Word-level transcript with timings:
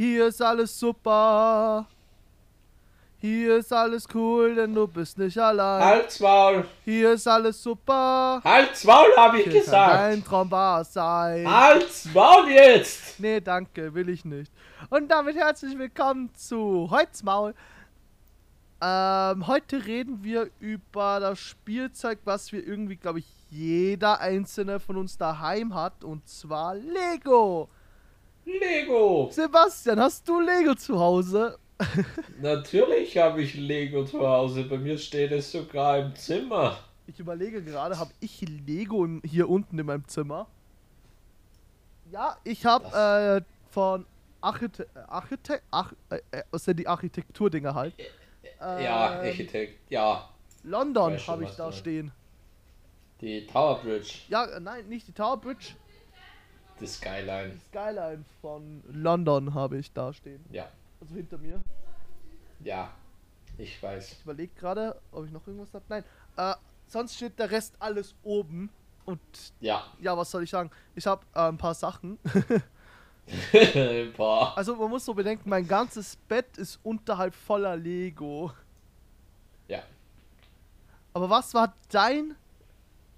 Hier 0.00 0.28
ist 0.28 0.40
alles 0.40 0.80
super. 0.80 1.86
Hier 3.18 3.58
ist 3.58 3.70
alles 3.70 4.08
cool, 4.14 4.54
denn 4.54 4.74
du 4.74 4.88
bist 4.88 5.18
nicht 5.18 5.36
allein. 5.36 5.84
Halt's 5.84 6.18
Maul! 6.20 6.64
Hier 6.86 7.12
ist 7.12 7.28
alles 7.28 7.62
super. 7.62 8.40
Halt's 8.42 8.82
Maul, 8.84 9.08
hab 9.14 9.34
ich 9.34 9.42
Hier 9.44 9.52
kann 9.52 9.60
gesagt! 9.60 9.94
dein 9.94 10.24
Traum 10.24 10.50
wahr 10.50 10.84
sein. 10.84 11.46
Halt's 11.46 12.06
Maul 12.14 12.48
jetzt! 12.48 13.20
Nee, 13.20 13.42
danke, 13.42 13.92
will 13.92 14.08
ich 14.08 14.24
nicht. 14.24 14.50
Und 14.88 15.10
damit 15.10 15.36
herzlich 15.36 15.76
willkommen 15.76 16.34
zu 16.34 16.88
Holzmaul. 16.90 17.54
Ähm, 18.80 19.46
heute 19.46 19.84
reden 19.84 20.24
wir 20.24 20.48
über 20.60 21.20
das 21.20 21.38
Spielzeug, 21.40 22.20
was 22.24 22.52
wir 22.52 22.66
irgendwie, 22.66 22.96
glaube 22.96 23.18
ich, 23.18 23.26
jeder 23.50 24.18
einzelne 24.22 24.80
von 24.80 24.96
uns 24.96 25.18
daheim 25.18 25.74
hat. 25.74 26.04
Und 26.04 26.26
zwar 26.26 26.74
Lego. 26.74 27.68
Lego! 28.58 29.28
Sebastian, 29.32 30.00
hast 30.00 30.28
du 30.28 30.40
Lego 30.40 30.74
zu 30.74 30.98
Hause? 30.98 31.58
Natürlich 32.40 33.16
habe 33.16 33.42
ich 33.42 33.54
Lego 33.54 34.04
zu 34.04 34.20
Hause. 34.26 34.64
Bei 34.64 34.78
mir 34.78 34.98
steht 34.98 35.32
es 35.32 35.50
sogar 35.52 35.98
im 35.98 36.14
Zimmer. 36.14 36.78
Ich 37.06 37.18
überlege 37.18 37.62
gerade, 37.62 37.98
habe 37.98 38.10
ich 38.20 38.40
Lego 38.66 39.06
hier 39.24 39.48
unten 39.48 39.78
in 39.78 39.86
meinem 39.86 40.06
Zimmer? 40.06 40.46
Ja, 42.12 42.36
ich 42.44 42.66
habe 42.66 43.42
äh, 43.44 43.72
von 43.72 44.04
Archite 44.40 44.86
Architekt, 45.08 45.62
Ach 45.70 45.92
äh, 46.10 46.20
äh, 46.30 46.42
was 46.50 46.64
sind 46.64 46.78
die 46.78 46.88
Architekturdinger 46.88 47.74
halt? 47.74 47.94
ja, 48.60 49.20
Ähm, 49.20 49.26
Architekt. 49.28 49.90
Ja, 49.90 50.28
London 50.62 51.16
habe 51.26 51.44
ich 51.44 51.50
da 51.52 51.72
stehen. 51.72 52.12
die 53.20 53.46
Tower 53.46 53.80
Bridge. 53.82 54.14
Ja, 54.28 54.44
äh, 54.44 54.60
nein, 54.60 54.88
nicht 54.88 55.08
die 55.08 55.12
Tower 55.12 55.40
Bridge. 55.40 55.74
Die 56.80 56.86
Skyline. 56.86 57.50
Die 57.50 57.60
Skyline 57.68 58.24
von 58.40 58.82
London 58.92 59.52
habe 59.54 59.78
ich 59.78 59.92
da 59.92 60.12
stehen. 60.12 60.44
Ja, 60.50 60.68
Also 61.00 61.14
hinter 61.14 61.38
mir. 61.38 61.60
ja. 62.64 62.90
Ich 63.58 63.82
weiß. 63.82 64.12
Ich 64.12 64.22
überlege 64.22 64.54
gerade, 64.58 64.98
ob 65.12 65.26
ich 65.26 65.30
noch 65.32 65.46
irgendwas 65.46 65.74
habe. 65.74 65.84
Nein. 65.90 66.04
Äh, 66.36 66.54
sonst 66.86 67.14
steht 67.16 67.38
der 67.38 67.50
Rest 67.50 67.74
alles 67.78 68.14
oben. 68.22 68.70
Und 69.04 69.20
Ja. 69.60 69.84
ja, 70.00 70.16
was 70.16 70.30
soll 70.30 70.44
ich 70.44 70.50
sagen? 70.50 70.70
Ich 70.94 71.06
habe 71.06 71.22
äh, 71.34 71.40
ein 71.48 71.58
paar 71.58 71.74
Sachen. 71.74 72.18
Boah. 74.16 74.56
Also 74.56 74.76
man 74.76 74.88
muss 74.88 75.04
so 75.04 75.12
bedenken, 75.12 75.48
mein 75.50 75.66
ganzes 75.68 76.16
Bett 76.16 76.56
ist 76.56 76.78
unterhalb 76.82 77.34
voller 77.34 77.76
Lego. 77.76 78.50
Ja. 79.68 79.82
Aber 81.12 81.28
was 81.28 81.52
war 81.52 81.74
dein 81.90 82.34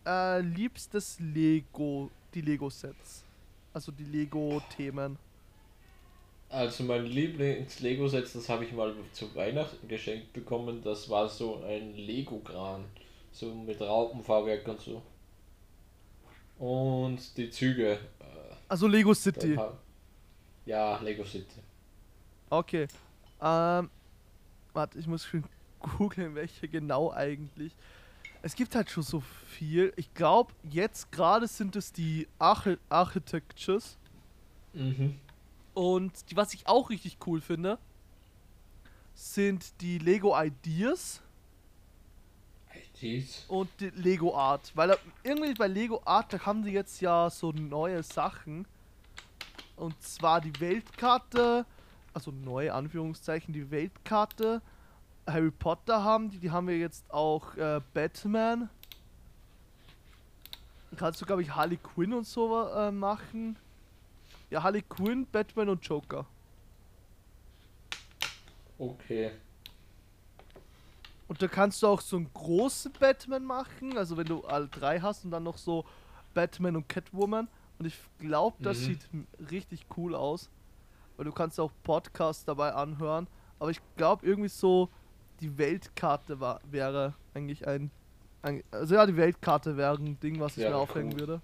äh, 0.05 0.41
liebstes 0.41 1.21
Lego, 1.21 2.11
die 2.35 2.41
Lego-Sets? 2.41 3.23
Also 3.75 3.93
die 3.93 4.05
Lego-Themen. 4.05 5.19
Also 6.51 6.85
mein 6.85 7.07
Lieblings-Lego-Set, 7.07 8.35
das 8.35 8.49
habe 8.51 8.65
ich 8.67 8.73
mal 8.73 8.95
zu 9.13 9.35
Weihnachten 9.35 9.89
geschenkt 9.89 10.35
bekommen. 10.35 10.83
Das 10.85 11.09
war 11.09 11.29
so 11.29 11.63
ein 11.65 11.95
Lego-Kran. 11.97 12.85
So 13.33 13.55
mit 13.55 13.81
Raupenfahrwerk 13.81 14.69
und 14.69 14.81
so. 14.81 15.03
Und 16.59 17.37
die 17.39 17.49
Züge. 17.51 17.93
äh, 17.93 18.55
Also 18.69 18.87
Lego 18.87 19.15
City. 19.15 19.59
Ja, 20.67 21.01
Lego 21.01 21.25
City. 21.25 21.47
Okay. 22.51 22.87
Ähm, 23.41 23.89
warte, 24.75 24.99
ich 24.99 25.07
muss 25.07 25.25
schon 25.25 25.45
googeln, 25.99 26.35
welche 26.35 26.69
genau 26.69 27.11
eigentlich. 27.11 27.73
Es 28.43 28.57
gibt 28.57 28.75
halt 28.75 28.91
schon 28.91 29.05
so 29.05 29.21
viel. 29.21 29.93
Ich 29.97 30.13
glaube, 30.15 30.53
jetzt 30.69 31.13
gerade 31.13 31.47
sind 31.47 31.77
es 31.77 31.93
die 31.93 32.27
Archi 32.39 32.77
Architectures. 32.89 33.97
Mhm. 34.73 35.19
Und 35.75 36.31
die, 36.31 36.37
was 36.37 36.53
ich 36.53 36.67
auch 36.67 36.91
richtig 36.91 37.19
cool 37.27 37.41
finde, 37.41 37.79
sind 39.15 39.81
die 39.81 39.99
Lego 39.99 40.37
Ideas 40.41 41.23
IDs. 43.01 43.45
und 43.49 43.69
die 43.79 43.91
Lego 43.91 44.37
Art. 44.37 44.73
Weil 44.75 44.89
da, 44.89 44.97
irgendwie 45.23 45.55
bei 45.55 45.69
Lego 45.69 46.03
Art, 46.05 46.33
da 46.33 46.41
haben 46.45 46.65
die 46.65 46.73
jetzt 46.73 47.01
ja 47.01 47.31
so 47.31 47.53
neue 47.53 48.03
Sachen. 48.03 48.67
Und 49.77 50.01
zwar 50.03 50.41
die 50.41 50.59
Weltkarte, 50.61 51.65
also 52.13 52.31
neue 52.31 52.73
Anführungszeichen, 52.73 53.53
die 53.55 53.71
Weltkarte. 53.71 54.63
Harry 55.27 55.51
Potter 55.51 56.03
haben 56.03 56.31
die, 56.31 56.39
die 56.39 56.51
haben 56.51 56.67
wir 56.69 56.79
jetzt 56.79 57.09
auch 57.13 57.55
äh, 57.57 57.81
Batman. 57.95 58.69
Kannst 60.97 61.21
du, 61.21 61.27
glaube 61.27 61.43
ich, 61.43 61.55
Harley 61.55 61.79
Quinn 61.79 62.13
und 62.13 62.27
so 62.27 62.69
äh, 62.69 62.91
machen. 62.91 63.57
Ja, 64.51 64.63
Harley 64.63 64.83
Quinn, 64.83 65.27
Batman 65.31 65.71
und 65.71 65.85
Joker. 65.87 66.27
Okay. 68.79 69.31
Und 71.29 71.41
da 71.41 71.49
kannst 71.49 71.83
du 71.83 71.87
auch 71.87 72.01
so 72.01 72.17
einen 72.17 72.31
großen 72.35 72.93
Batman 72.93 73.45
machen, 73.45 73.97
also 73.97 74.17
wenn 74.19 74.27
du 74.27 74.45
alle 74.45 74.69
drei 74.69 75.01
hast 75.01 75.25
und 75.25 75.31
dann 75.31 75.45
noch 75.45 75.57
so 75.57 75.87
Batman 76.35 76.77
und 76.77 76.89
Catwoman. 76.89 77.49
Und 77.79 77.87
ich 77.87 77.99
glaube, 78.19 78.57
das 78.63 78.81
Mhm. 78.81 78.85
sieht 78.85 79.09
richtig 79.51 79.87
cool 79.97 80.15
aus. 80.15 80.51
Weil 81.17 81.25
du 81.25 81.33
kannst 81.33 81.59
auch 81.61 81.71
Podcasts 81.83 82.45
dabei 82.45 82.75
anhören. 82.75 83.27
Aber 83.59 83.71
ich 83.71 83.81
glaube 83.97 84.27
irgendwie 84.27 84.49
so, 84.49 84.89
die 85.41 85.59
Weltkarte 85.59 86.41
war, 86.41 86.61
wäre 86.71 87.15
eigentlich 87.35 87.67
ein, 87.67 87.91
ein. 88.43 88.63
Also 88.71 88.95
ja, 88.95 89.07
die 89.07 89.17
Weltkarte 89.17 89.77
wäre 89.77 89.95
ein 89.97 90.19
Ding, 90.21 90.39
was 90.41 90.53
ich 90.57 90.65
Wäre 90.65 90.73
mir 90.73 90.79
aufhängen 90.79 91.13
cool. 91.15 91.21
würde. 91.21 91.41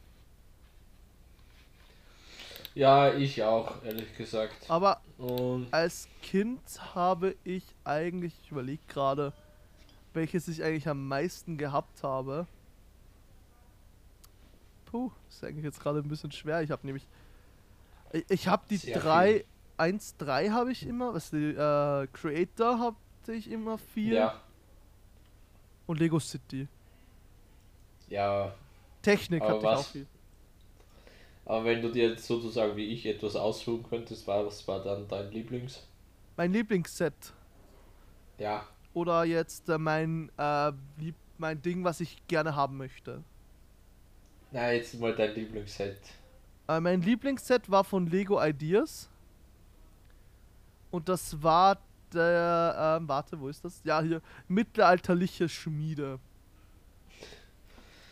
Ja, 2.75 3.13
ich 3.13 3.43
auch, 3.43 3.83
ehrlich 3.83 4.17
gesagt. 4.17 4.55
Aber 4.69 5.01
Und 5.17 5.67
als 5.73 6.07
Kind 6.23 6.61
habe 6.95 7.35
ich 7.43 7.65
eigentlich, 7.85 8.35
ich 8.45 8.53
überlege 8.53 8.83
gerade, 8.87 9.33
welches 10.15 10.47
ich 10.47 10.63
eigentlich 10.63 10.89
am 10.89 11.09
meisten 11.09 11.59
gehabt 11.59 12.03
habe. 12.05 12.47
Puh, 14.87 15.11
ist 15.29 15.43
eigentlich 15.43 15.65
jetzt 15.65 15.81
gerade 15.81 15.99
ein 15.99 16.09
bisschen 16.09 16.31
schwer. 16.31 16.63
Ich 16.63 16.71
habe 16.71 16.87
nämlich, 16.87 17.07
ich, 18.13 18.25
ich 18.29 18.49
habe 18.49 18.63
die 18.71 18.77
Sehr 18.77 18.99
drei, 19.01 19.45
1, 19.77 20.17
3 20.19 20.51
habe 20.51 20.71
ich 20.73 20.87
immer, 20.87 21.15
was 21.15 21.31
die 21.31 21.51
äh, 21.51 22.07
Creator 22.13 22.79
hatte 23.29 23.37
ich 23.39 23.51
immer 23.51 23.77
viel 23.79 24.15
ja, 24.15 24.41
und 25.87 25.99
Lego 26.01 26.19
City. 26.19 26.67
ja. 28.09 28.55
Technik 29.03 29.43
Aber 29.43 29.51
hatte 29.51 29.67
ich 29.67 29.73
auch 29.73 29.79
was- 29.79 29.89
viel. 29.89 30.07
Aber 31.45 31.65
wenn 31.65 31.81
du 31.83 31.91
dir 31.91 32.11
jetzt 32.11 32.27
sozusagen 32.27 32.77
wie 32.77 32.87
ich 32.93 33.07
etwas 33.07 33.35
aussuchen 33.37 33.83
könntest, 33.89 34.27
war, 34.27 34.45
was 34.47 34.67
war 34.69 34.83
dann 34.83 35.09
dein 35.09 35.31
Lieblings? 35.31 35.87
Mein 36.37 36.53
Lieblingsset 36.53 37.33
Ja, 38.39 38.67
oder 38.93 39.25
jetzt 39.25 39.69
äh, 39.69 39.79
mein, 39.79 40.31
äh, 40.37 40.73
lieb, 40.99 41.17
mein 41.39 41.61
Ding, 41.63 41.85
was 41.85 42.01
ich 42.01 42.27
gerne 42.29 42.55
haben 42.55 42.77
möchte. 42.77 43.23
na 44.51 44.73
jetzt 44.73 44.99
mal 44.99 45.15
dein 45.15 45.35
Lieblingsset. 45.35 46.01
Äh, 46.69 46.81
mein 46.81 47.03
Lieblingsset 47.03 47.71
war 47.71 47.85
von 47.85 48.07
Lego 48.07 48.43
Ideas. 48.43 49.11
Und 50.91 51.09
das 51.09 51.43
war 51.43 51.79
der, 52.15 52.99
ähm, 53.01 53.09
warte, 53.09 53.39
wo 53.39 53.49
ist 53.49 53.65
das? 53.65 53.81
Ja, 53.85 54.01
hier, 54.01 54.21
mittelalterliche 54.49 55.49
Schmiede. 55.49 56.19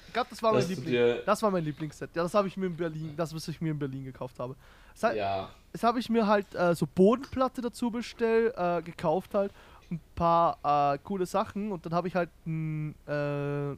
Ich 0.07 0.12
glaube, 0.12 0.31
das 0.31 0.43
war 0.43 0.53
mein 0.53 0.67
Liebling. 0.67 1.19
Das 1.27 1.43
war 1.43 1.51
mein 1.51 1.65
Lieblingsset. 1.65 2.11
Ja, 2.15 2.23
das 2.23 2.33
habe 2.33 2.49
ich 2.49 2.56
mir 2.56 2.67
in 2.67 2.77
Berlin, 2.77 3.15
das, 3.17 3.35
was 3.35 3.47
ich 3.49 3.61
mir 3.61 3.73
in 3.73 3.79
Berlin 3.79 4.05
gekauft 4.05 4.39
habe. 4.39 4.56
Das, 4.99 5.15
ja, 5.15 5.51
das 5.73 5.83
habe 5.83 5.99
ich 5.99 6.09
mir 6.09 6.27
halt 6.27 6.55
äh, 6.55 6.75
so 6.75 6.87
Bodenplatte 6.87 7.61
dazu 7.61 7.91
bestellt, 7.91 8.55
äh, 8.56 8.81
gekauft 8.83 9.35
halt. 9.35 9.53
Ein 9.91 10.01
paar 10.15 10.95
äh, 10.95 10.99
coole 11.05 11.27
Sachen 11.27 11.71
und 11.71 11.85
dann 11.85 11.93
habe 11.93 12.09
ich 12.09 12.15
halt 12.15 12.31
ein, 12.47 12.95
äh, 13.06 13.77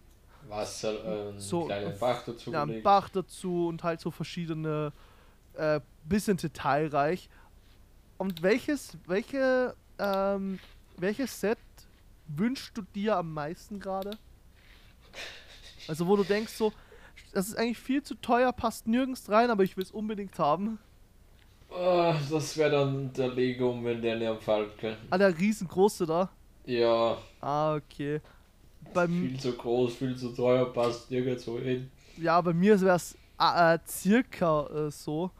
Wasser, 0.49 1.05
äh, 1.05 1.29
einen 1.29 1.41
So, 1.41 1.67
kleinen 1.67 1.99
Bach 1.99 2.23
dazu 2.25 2.51
ja, 2.53 2.63
ein 2.63 2.69
gelegt. 2.69 2.85
Bach 2.85 3.09
dazu 3.09 3.69
und 3.69 3.83
halt 3.85 4.01
so 4.01 4.11
verschiedene, 4.11 4.93
äh, 5.55 5.81
bisschen 6.05 6.37
detailreich. 6.37 7.29
Und 8.17 8.43
welches, 8.43 8.97
welche, 9.07 9.75
ähm, 9.99 10.59
welches 10.97 11.41
Set 11.41 11.59
wünschst 12.29 12.77
du 12.77 12.83
dir 12.95 13.17
am 13.17 13.33
meisten 13.33 13.81
gerade? 13.81 14.11
Also 15.87 16.07
wo 16.07 16.17
du 16.17 16.25
denkst 16.25 16.53
so, 16.53 16.73
das 17.33 17.49
ist 17.49 17.57
eigentlich 17.57 17.79
viel 17.79 18.03
zu 18.03 18.15
teuer, 18.15 18.53
passt 18.53 18.87
nirgends 18.87 19.29
rein, 19.31 19.51
aber 19.51 19.63
ich 19.65 19.77
will 19.77 19.85
es 19.85 19.91
unbedingt 19.91 20.39
haben. 20.39 20.79
Ah, 21.71 22.15
das 22.31 22.57
wäre 22.57 22.71
dann 22.71 23.13
der 23.13 23.29
Lego 23.29 23.75
Millennium 23.75 24.41
Falcon. 24.41 24.97
Ah, 25.11 25.19
der 25.19 25.37
riesengroße 25.37 26.07
da. 26.07 26.31
Ja, 26.65 27.19
Ah, 27.41 27.77
okay. 27.77 28.21
Beim, 28.95 29.11
viel 29.11 29.41
zu 29.41 29.53
groß, 29.53 29.95
viel 29.97 30.17
zu 30.17 30.31
teuer, 30.35 30.73
passt 30.73 31.11
nirgendwo 31.11 31.59
hin. 31.59 31.91
ja, 32.17 32.41
bei 32.41 32.53
mir 32.53 32.81
wäre 32.81 32.97
es 32.97 33.17
äh, 33.39 33.79
circa 33.87 34.67
äh, 34.67 34.91
so. 34.91 35.31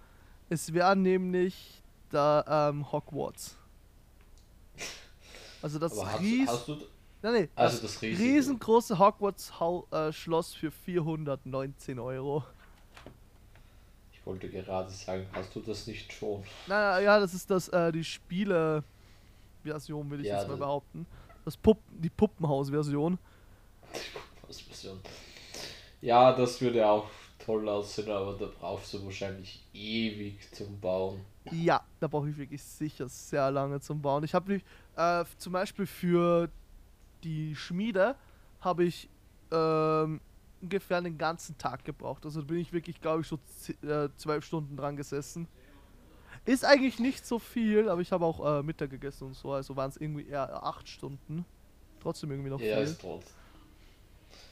Es 0.51 0.73
wäre 0.73 0.97
nämlich 0.97 1.83
der 2.13 2.45
ähm, 2.49 2.91
Hogwarts. 2.91 3.58
Also 5.61 5.79
das 5.79 6.05
hast, 6.05 6.21
ries 6.21 6.49
hast 6.49 6.69
du, 6.69 6.77
nein, 7.23 7.33
nee, 7.33 7.49
also 7.55 7.83
das 7.83 7.95
das 7.95 8.03
riesige? 8.03 8.29
riesengroße 8.29 8.99
Hogwarts 8.99 9.59
Hau 9.59 9.87
äh, 9.91 10.13
Schloss 10.13 10.55
für 10.55 10.71
419 10.71 11.99
Euro. 11.99 12.45
Ich 14.13 14.25
wollte 14.25 14.49
gerade 14.49 14.91
sagen, 14.91 15.27
hast 15.33 15.55
du 15.55 15.61
das 15.61 15.87
nicht 15.87 16.13
schon? 16.13 16.45
Naja, 16.67 17.01
ja, 17.01 17.21
das 17.21 17.35
ist 17.35 17.51
das, 17.51 17.69
äh, 17.69 17.91
die 17.91 18.05
Spiele-Version, 18.05 20.11
würde 20.11 20.23
ich 20.23 20.29
Ja, 20.29 20.39
jetzt 20.39 20.49
mal 20.49 20.59
behaupten. 20.59 21.07
Das 21.45 21.57
Pupp 21.57 21.79
die 21.91 22.11
Puppenhaus-Version. 22.11 23.19
Version. 24.49 25.01
Ja, 26.01 26.33
das 26.33 26.61
würde 26.61 26.87
auch 26.87 27.09
toll 27.49 27.69
aussehen, 27.69 28.11
aber 28.11 28.35
da 28.35 28.47
brauchst 28.61 28.93
du 28.93 29.03
wahrscheinlich 29.05 29.65
ewig 29.73 30.39
zum 30.53 30.79
Bauen. 30.81 31.21
Ja, 31.51 31.81
da 31.99 32.07
brauche 32.07 32.29
ich 32.29 32.37
wirklich 32.37 32.63
sicher 32.63 33.09
sehr 33.09 33.51
lange 33.51 33.81
zum 33.81 34.03
Bauen. 34.03 34.23
Ich 34.25 34.35
habe 34.35 34.61
äh, 34.97 35.25
zum 35.39 35.55
Beispiel 35.55 35.87
für 35.87 36.51
die 37.25 37.57
Schmiede 37.57 38.17
habe 38.61 38.85
ich 38.85 39.09
ähm, 39.51 40.21
ungefähr 40.61 41.01
den 41.01 41.17
ganzen 41.17 41.57
Tag 41.57 41.85
gebraucht. 41.85 42.27
Also 42.27 42.43
da 42.43 42.47
bin 42.47 42.59
ich 42.59 42.73
wirklich, 42.73 43.01
glaube 43.01 43.23
ich, 43.23 43.29
so 43.29 43.39
äh, 43.87 44.09
zwölf 44.17 44.45
Stunden 44.45 44.77
dran 44.77 44.97
gesessen. 44.97 45.49
Ist 46.45 46.65
eigentlich 46.65 46.99
nicht 46.99 47.27
so 47.27 47.39
viel, 47.39 47.89
aber 47.89 48.01
ich 48.03 48.13
habe 48.13 48.25
auch 48.25 48.59
äh, 48.59 48.63
Mittag 48.63 48.91
gegessen 48.91 49.25
und 49.29 49.35
so, 49.35 49.53
also 49.53 49.75
waren 49.77 49.91
es 49.91 49.97
irgendwie 49.97 50.27
eher 50.27 50.63
acht 50.63 50.89
Stunden. 50.89 51.45
Trotzdem 52.01 52.31
irgendwie 52.31 52.51
noch 52.51 52.61
Ja, 52.61 52.77
viel. 52.77 52.85
ist 52.85 53.01
trotzdem. 53.01 53.38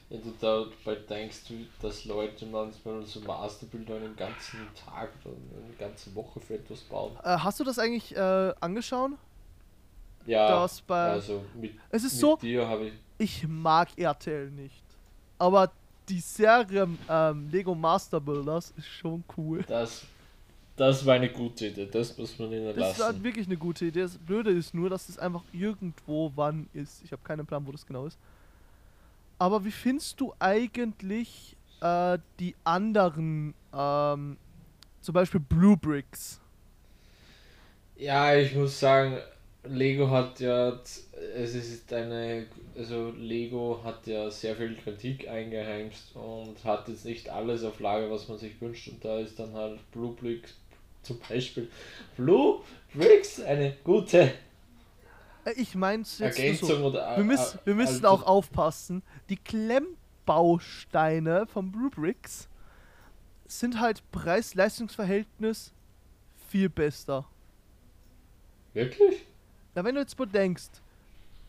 Wenn 0.09 0.23
du 0.23 0.33
dabei 0.41 0.95
denkst, 1.09 1.39
dass 1.83 2.05
Leute 2.05 2.47
manchmal 2.47 3.03
so 3.05 3.21
Masterbilder 3.21 3.97
einen 3.97 4.15
ganzen 4.15 4.61
Tag 4.75 5.11
oder 5.25 5.35
eine 5.65 5.75
ganze 5.77 6.15
Woche 6.15 6.39
für 6.41 6.55
etwas 6.55 6.81
bauen. 6.83 7.17
Äh, 7.25 7.37
hast 7.39 7.59
du 7.59 7.65
das 7.65 7.79
eigentlich 7.81 8.15
äh, 8.17 8.55
angeschaut? 8.61 9.13
Ja, 10.27 10.49
Das 10.61 10.81
bei- 10.83 11.11
also 11.13 11.45
mit, 11.55 11.73
Es 11.91 12.05
ist 12.05 12.13
mit 12.13 12.21
so, 12.21 12.37
dir 12.37 12.69
habe 12.69 12.87
ich. 12.87 12.93
ich 13.19 13.49
mag 13.49 13.89
RTL 13.97 14.51
nicht. 14.51 14.83
Aber 15.39 15.73
die 16.09 16.21
Serie 16.21 16.89
ähm, 17.09 17.49
Lego 17.51 17.75
Master 17.75 18.21
Builders 18.21 18.73
ist 18.77 18.87
schon 18.87 19.25
cool. 19.37 19.65
Das, 19.67 20.05
das 20.77 21.05
war 21.05 21.15
eine 21.15 21.31
gute 21.33 21.67
Idee, 21.67 21.87
das 21.87 22.17
muss 22.17 22.39
man 22.39 22.53
ihnen 22.53 22.67
Das 22.77 22.93
ist 22.93 23.03
halt 23.05 23.15
lassen. 23.15 23.25
wirklich 23.25 23.47
eine 23.47 23.57
gute 23.57 23.87
Idee. 23.87 24.03
Das 24.03 24.17
Blöde 24.19 24.51
ist 24.53 24.73
nur, 24.73 24.89
dass 24.89 25.09
es 25.09 25.19
einfach 25.19 25.43
irgendwo 25.53 26.31
wann 26.37 26.69
ist. 26.75 27.03
Ich 27.05 27.11
habe 27.13 27.23
keinen 27.25 27.45
Plan, 27.45 27.67
wo 27.67 27.73
das 27.73 27.85
genau 27.85 28.07
ist. 28.07 28.19
Aber 29.39 29.65
wie 29.65 29.71
findest 29.71 30.21
du 30.21 30.33
eigentlich 30.39 31.57
äh, 31.81 32.19
die 32.41 32.55
anderen, 32.65 33.55
ähm, 33.73 34.37
zum 35.01 35.13
Beispiel 35.13 35.41
Blue 35.41 35.77
Bricks? 35.77 36.41
Ja, 37.97 38.35
ich 38.35 38.55
muss 38.55 38.79
sagen, 38.79 39.19
Lego 39.65 40.11
hat 40.11 40.41
ja, 40.41 40.79
es 41.35 41.55
ist 41.55 41.93
eine, 41.93 42.47
also 42.77 43.11
Lego 43.17 43.81
hat 43.85 44.07
ja 44.07 44.31
sehr 44.31 44.55
viel 44.57 44.77
Kritik 44.77 45.29
eingeheimst 45.29 46.15
und 46.15 46.63
hat 46.65 46.89
jetzt 46.89 47.05
nicht 47.05 47.29
alles 47.31 47.65
auf 47.65 47.81
Lager, 47.81 48.11
was 48.11 48.29
man 48.29 48.39
sich 48.39 48.61
wünscht 48.61 48.89
und 48.89 49.05
da 49.05 49.19
ist 49.19 49.39
dann 49.39 49.53
halt 49.55 49.79
Blue 49.93 50.15
Bricks 50.15 50.55
zum 51.03 51.19
Beispiel. 51.29 51.69
Blue 52.17 52.61
Bricks, 52.95 53.41
eine 53.41 53.77
gute 53.85 54.33
ich 55.55 55.75
mein's 55.75 56.19
jetzt 56.19 56.39
Ergänzung 56.39 56.69
so. 56.69 56.87
oder 56.87 57.17
Wir, 57.17 57.25
müssen, 57.25 57.59
wir 57.65 57.75
müssen 57.75 58.05
auch 58.05 58.25
aufpassen. 58.25 59.03
Die 59.29 59.37
Klemmbausteine 59.37 61.47
von 61.47 61.71
Blue 61.71 61.91
Bricks 61.91 62.49
sind 63.47 63.81
halt 63.81 64.03
Preis-Leistungs-Verhältnis 64.11 65.73
viel 66.49 66.69
besser. 66.69 67.27
Wirklich? 68.73 69.25
Na, 69.75 69.85
wenn 69.85 69.95
du 69.95 70.01
jetzt 70.01 70.17
bedenkst, 70.17 70.83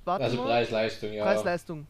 warte 0.06 0.26
Also 0.26 0.44
Preis-Leistung, 0.44 1.14
ja. 1.14 1.24
Preis-Leistung. 1.24 1.88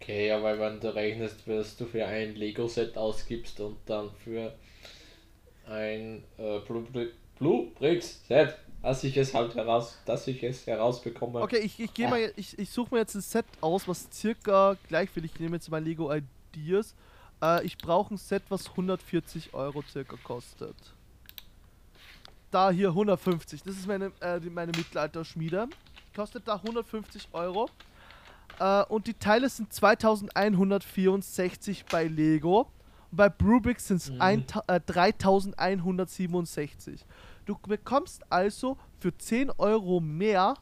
Okay, 0.00 0.32
aber 0.32 0.58
wenn 0.58 0.80
du 0.80 0.94
rechnest, 0.94 1.46
was 1.46 1.76
du 1.76 1.86
für 1.86 2.04
ein 2.04 2.34
Lego-Set 2.34 2.96
ausgibst 2.96 3.60
und 3.60 3.76
dann 3.86 4.10
für 4.24 4.52
ein 5.68 6.24
äh, 6.38 6.58
Blue, 6.60 6.84
Blue 7.38 7.68
Bricks 7.78 8.20
Set, 8.26 8.56
dass 8.82 9.04
ich 9.04 9.16
es 9.16 9.32
halt 9.32 9.54
heraus, 9.54 9.96
dass 10.04 10.26
ich 10.26 10.42
es 10.42 10.66
herausbekomme. 10.66 11.40
Okay, 11.40 11.58
ich, 11.58 11.78
ich 11.78 11.94
gehe 11.94 12.08
mal, 12.08 12.32
ich, 12.36 12.58
ich 12.58 12.70
suche 12.70 12.94
mir 12.94 13.00
jetzt 13.00 13.14
ein 13.14 13.20
Set 13.20 13.46
aus, 13.60 13.86
was 13.86 14.08
circa 14.12 14.76
gleich 14.88 15.14
will. 15.14 15.24
Ich 15.24 15.38
nehme 15.38 15.54
jetzt 15.56 15.70
mal 15.70 15.82
Lego 15.82 16.12
Ideas. 16.12 16.94
Äh, 17.40 17.64
ich 17.64 17.78
brauche 17.78 18.14
ein 18.14 18.18
Set, 18.18 18.42
was 18.48 18.68
140 18.70 19.54
Euro 19.54 19.82
circa 19.82 20.16
kostet. 20.24 20.74
Da 22.50 22.70
hier 22.70 22.88
150. 22.88 23.62
Das 23.62 23.76
ist 23.76 23.86
meine, 23.86 24.10
äh, 24.20 24.40
die, 24.40 24.50
meine 24.50 24.72
Mittelalter-Schmiede. 24.72 25.68
Kostet 26.14 26.46
da 26.46 26.56
150 26.56 27.28
Euro. 27.32 27.70
Äh, 28.58 28.82
und 28.84 29.06
die 29.06 29.14
Teile 29.14 29.48
sind 29.48 29.72
2164 29.72 31.86
bei 31.86 32.06
Lego. 32.08 32.70
Und 33.10 33.16
bei 33.16 33.28
Brubix 33.28 33.88
sind 33.88 33.96
es 33.98 34.10
Mhm. 34.10 34.20
äh, 34.66 34.80
3167. 34.80 37.04
Du 37.52 37.58
bekommst 37.68 38.22
also 38.30 38.78
für 38.98 39.16
10 39.16 39.50
Euro 39.58 40.00
mehr, 40.00 40.54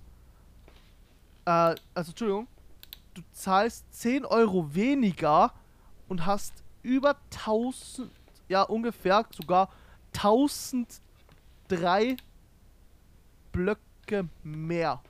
äh, 1.45 1.77
also 1.95 2.11
Entschuldigung, 2.11 2.49
du 3.15 3.23
zahlst 3.33 3.85
10 3.95 4.25
Euro 4.25 4.75
weniger 4.75 5.53
und 6.09 6.27
hast 6.27 6.65
über 6.83 7.17
1000, 7.31 8.11
ja 8.49 8.63
ungefähr 8.63 9.25
sogar 9.31 9.69
1003 10.15 12.17
Blöcke 13.53 14.29
mehr. 14.43 15.01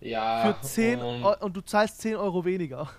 Ja, 0.00 0.52
Für 0.52 0.66
10 0.66 1.00
und, 1.00 1.24
und 1.24 1.56
du 1.56 1.60
zahlst 1.60 2.00
10 2.00 2.16
Euro 2.16 2.44
weniger. 2.44 2.90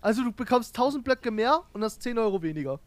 Also 0.00 0.24
du 0.24 0.32
bekommst 0.32 0.76
1000 0.76 1.04
Blöcke 1.04 1.30
mehr 1.30 1.62
und 1.72 1.84
hast 1.84 2.02
10 2.02 2.18
Euro 2.18 2.42
weniger. 2.42 2.80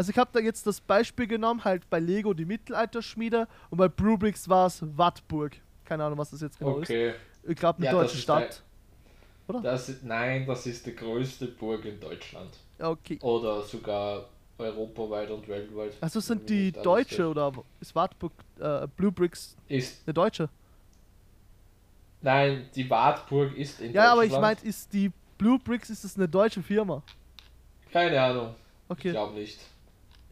Also 0.00 0.12
ich 0.12 0.16
habe 0.16 0.30
da 0.32 0.40
jetzt 0.40 0.66
das 0.66 0.80
Beispiel 0.80 1.26
genommen, 1.26 1.62
halt 1.62 1.90
bei 1.90 1.98
Lego 2.00 2.32
die 2.32 2.46
Mittelalterschmiede 2.46 3.46
und 3.68 3.76
bei 3.76 3.86
Brubrix 3.86 4.48
war 4.48 4.66
es 4.66 4.82
Wartburg. 4.96 5.58
Keine 5.84 6.04
Ahnung, 6.04 6.16
was 6.16 6.30
das 6.30 6.40
jetzt 6.40 6.58
genau 6.58 6.78
okay. 6.78 7.10
ist. 7.10 7.16
Ich 7.50 7.56
glaube 7.56 7.76
eine 7.76 7.84
Ja, 7.84 7.92
das 7.92 8.06
deutsche 8.06 8.22
Stadt. 8.22 8.62
Das 9.62 9.90
ist, 9.90 10.02
nein, 10.02 10.46
das 10.46 10.66
ist 10.66 10.86
die 10.86 10.96
größte 10.96 11.48
Burg 11.48 11.84
in 11.84 12.00
Deutschland. 12.00 12.48
Ja, 12.78 12.88
okay. 12.88 13.18
Oder 13.20 13.60
sogar 13.60 14.24
europaweit 14.56 15.30
und 15.32 15.46
weltweit. 15.46 15.92
Also 16.00 16.20
sind 16.20 16.48
die 16.48 16.72
deutsche 16.72 17.28
oder 17.28 17.52
ist 17.82 17.94
Wartburg, 17.94 18.32
äh, 18.58 18.88
Bluebricks 18.96 19.54
Ist, 19.68 19.98
eine 20.06 20.14
deutsche? 20.14 20.48
nein, 22.22 22.70
die 22.74 22.88
Wartburg 22.88 23.54
ist 23.54 23.80
in 23.82 23.92
Ja, 23.92 24.12
aber 24.12 24.24
ich 24.24 24.30
Deutschland. 24.30 24.60
meine, 24.60 24.68
ist 24.70 24.92
die 24.94 25.10
Bluebricks, 25.36 25.90
ist 25.90 26.04
das 26.04 26.16
eine 26.16 26.26
deutsche 26.26 26.62
Firma? 26.62 27.02
Keine 27.92 28.20
Ahnung. 28.20 28.54
Ich 28.96 28.98
Okay. 28.98 29.10
glaube 29.10 29.34
nicht. 29.34 29.58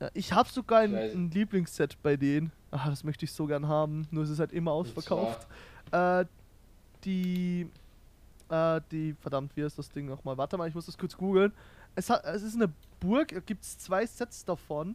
Ja, 0.01 0.11
ich 0.15 0.33
habe 0.33 0.49
sogar 0.49 0.81
ein, 0.81 0.95
ein 0.95 1.31
Lieblingsset 1.31 2.01
bei 2.03 2.17
denen. 2.17 2.53
Ah, 2.71 2.89
das 2.91 3.03
möchte 3.03 3.25
ich 3.25 3.33
so 3.33 3.47
gern 3.47 3.67
haben. 3.67 4.07
Nur 4.11 4.25
ist 4.25 4.31
es 4.31 4.39
halt 4.39 4.53
immer 4.53 4.73
ausverkauft. 4.73 5.47
Äh, 5.91 6.27
die, 7.05 7.69
äh, 8.51 8.81
die, 8.91 9.15
verdammt, 9.21 9.57
wie 9.57 9.63
ist 9.63 9.79
das 9.79 9.89
Ding 9.89 10.07
nochmal? 10.07 10.37
Warte 10.37 10.57
mal, 10.57 10.69
ich 10.69 10.75
muss 10.75 10.87
das 10.87 10.99
kurz 10.99 11.17
googeln. 11.17 11.53
Es, 11.95 12.11
hat, 12.11 12.25
es 12.27 12.43
ist 12.43 12.55
eine 12.55 12.73
Burg, 13.01 13.29
da 13.29 13.41
gibt 13.41 13.65
es 13.65 13.79
zwei 13.79 14.07
Sets 14.07 14.45
davon. 14.45 14.95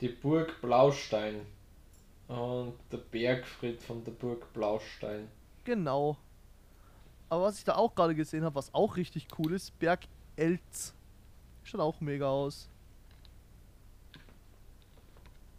Die 0.00 0.08
Burg 0.08 0.60
Blaustein. 0.60 1.46
Und 2.28 2.74
der 2.90 2.98
Bergfried 2.98 3.82
von 3.82 4.04
der 4.04 4.12
Burg 4.12 4.52
Blaustein. 4.52 5.28
Genau. 5.64 6.16
Aber 7.28 7.44
was 7.44 7.58
ich 7.58 7.64
da 7.64 7.76
auch 7.76 7.94
gerade 7.94 8.14
gesehen 8.14 8.44
habe, 8.44 8.54
was 8.54 8.72
auch 8.74 8.96
richtig 8.96 9.26
cool 9.38 9.52
ist, 9.54 9.78
Berg 9.78 10.00
Elz. 10.36 10.94
Schaut 11.62 11.80
auch 11.80 12.00
mega 12.00 12.28
aus. 12.28 12.68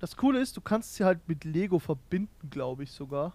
Das 0.03 0.17
Coole 0.17 0.41
ist, 0.41 0.57
du 0.57 0.59
kannst 0.59 0.95
sie 0.95 1.05
halt 1.05 1.25
mit 1.29 1.45
Lego 1.45 1.79
verbinden, 1.79 2.49
glaube 2.49 2.83
ich 2.83 2.91
sogar. 2.91 3.31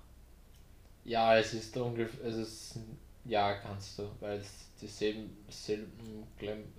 Ja, 1.03 1.35
es 1.35 1.55
ist 1.55 1.75
ungefähr, 1.79 2.27
es 2.27 2.37
ist, 2.37 2.79
ja, 3.25 3.55
kannst 3.55 3.99
du, 3.99 4.11
weil 4.21 4.41
es 4.41 4.67
dieselben, 4.79 5.35
selben, 5.49 6.27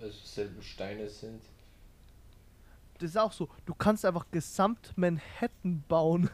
also 0.00 0.16
selben 0.22 0.62
Steine 0.62 1.08
sind. 1.08 1.42
Das 3.00 3.10
ist 3.10 3.16
auch 3.16 3.32
so, 3.32 3.48
du 3.66 3.74
kannst 3.74 4.04
einfach 4.04 4.26
gesamt 4.30 4.92
Manhattan 4.94 5.82
bauen. 5.88 6.30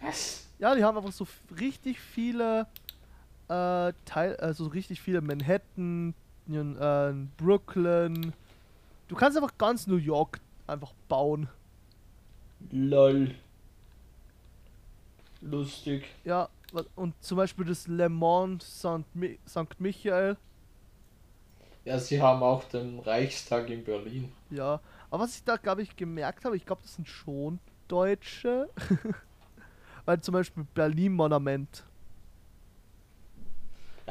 Was? 0.00 0.46
Ja, 0.60 0.76
die 0.76 0.84
haben 0.84 0.96
einfach 0.96 1.10
so 1.10 1.26
richtig 1.58 1.98
viele 1.98 2.68
äh, 3.48 3.92
Teil, 4.04 4.36
also 4.36 4.68
richtig 4.68 5.00
viele 5.00 5.22
Manhattan, 5.22 6.14
äh, 6.48 7.12
Brooklyn. 7.36 8.32
Du 9.08 9.16
kannst 9.16 9.36
einfach 9.36 9.58
ganz 9.58 9.88
New 9.88 9.96
York 9.96 10.38
einfach 10.68 10.92
bauen. 11.08 11.48
Lol. 12.70 13.34
Lustig. 15.40 16.04
Ja, 16.24 16.48
und 16.94 17.14
zum 17.20 17.36
Beispiel 17.36 17.64
das 17.64 17.86
Le 17.88 18.08
Mans 18.08 18.64
St. 18.78 19.14
Mi 19.14 19.38
St. 19.46 19.78
Michael. 19.78 20.36
Ja, 21.84 21.98
sie 21.98 22.22
haben 22.22 22.42
auch 22.42 22.64
den 22.64 23.00
Reichstag 23.00 23.68
in 23.68 23.82
Berlin. 23.82 24.32
Ja, 24.50 24.80
aber 25.10 25.24
was 25.24 25.36
ich 25.36 25.44
da, 25.44 25.56
glaube 25.56 25.82
ich, 25.82 25.96
gemerkt 25.96 26.44
habe, 26.44 26.56
ich 26.56 26.64
glaube, 26.64 26.82
das 26.82 26.94
sind 26.94 27.08
schon 27.08 27.58
Deutsche. 27.88 28.68
Weil 30.04 30.20
zum 30.20 30.32
Beispiel 30.32 30.64
Berlin 30.74 31.12
Monument. 31.12 31.84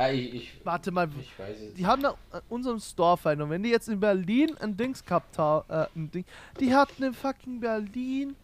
Ja, 0.01 0.07
Ah, 0.07 0.11
ich, 0.11 0.33
ich, 0.33 0.51
Warte 0.63 0.91
mal, 0.91 1.09
ich 1.19 1.37
weiß 1.37 1.59
es. 1.59 1.73
die 1.75 1.85
haben 1.85 2.01
da 2.01 2.11
äh, 2.33 2.41
unseren 2.49 2.79
Storefeind 2.79 3.41
und 3.41 3.49
wenn 3.49 3.61
die 3.63 3.69
jetzt 3.69 3.87
in 3.89 3.99
Berlin 3.99 4.55
ein 4.59 4.75
Dings 4.75 5.03
gehabt 5.05 5.37
haben, 5.37 5.69
äh, 5.69 5.87
ein 5.95 6.09
Ding, 6.11 6.25
die 6.59 6.73
hatten 6.73 7.03
in 7.03 7.13
fucking 7.13 7.59
Berlin. 7.59 8.35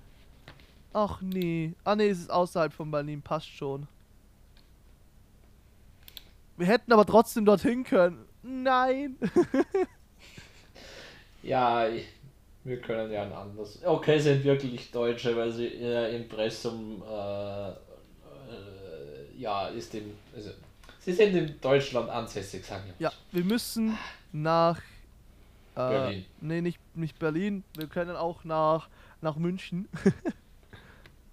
Ach 0.94 1.22
nee. 1.22 1.74
Ah 1.84 1.96
nee, 1.96 2.10
es 2.10 2.20
ist 2.20 2.32
außerhalb 2.32 2.74
von 2.74 2.92
Berlin, 2.92 3.22
passt 3.22 3.50
schon. 3.50 3.88
Wir 6.58 6.68
hätten 6.68 6.92
aber 6.92 7.06
trotzdem 7.06 7.46
dorthin 7.46 7.84
können. 7.84 8.26
Nein. 8.44 9.18
Ja, 11.44 11.88
ich, 11.88 12.06
wir 12.64 12.82
können 12.82 13.12
ja 13.12 13.22
ein 13.24 13.32
anderes. 13.32 13.80
Okay, 13.86 14.20
sind 14.20 14.44
wirklich 14.44 14.92
Deutsche, 14.92 15.36
weil 15.38 15.52
sie 15.52 15.68
ihr 15.68 16.10
Impressum 16.10 17.02
äh, 17.10 17.70
äh, 17.70 17.74
ja 19.38 19.68
ist 19.70 19.94
im 19.96 20.12
also 20.36 20.50
sie 21.08 21.14
sind 21.14 21.36
in 21.36 21.60
Deutschland 21.62 22.10
ansässig, 22.10 22.66
sagen 22.66 22.84
wir. 22.86 22.94
Ja, 23.00 23.12
wir 23.32 23.44
müssen 23.46 23.98
nach 24.34 24.78
äh, 24.78 24.82
Berlin. 25.76 26.26
Nee, 26.42 26.62
nicht, 26.62 26.80
nicht 26.96 27.18
Berlin. 27.18 27.64
Wir 27.78 27.88
können 27.88 28.16
auch 28.18 28.44
nach 28.44 28.90
nach 29.22 29.36
München. 29.38 29.88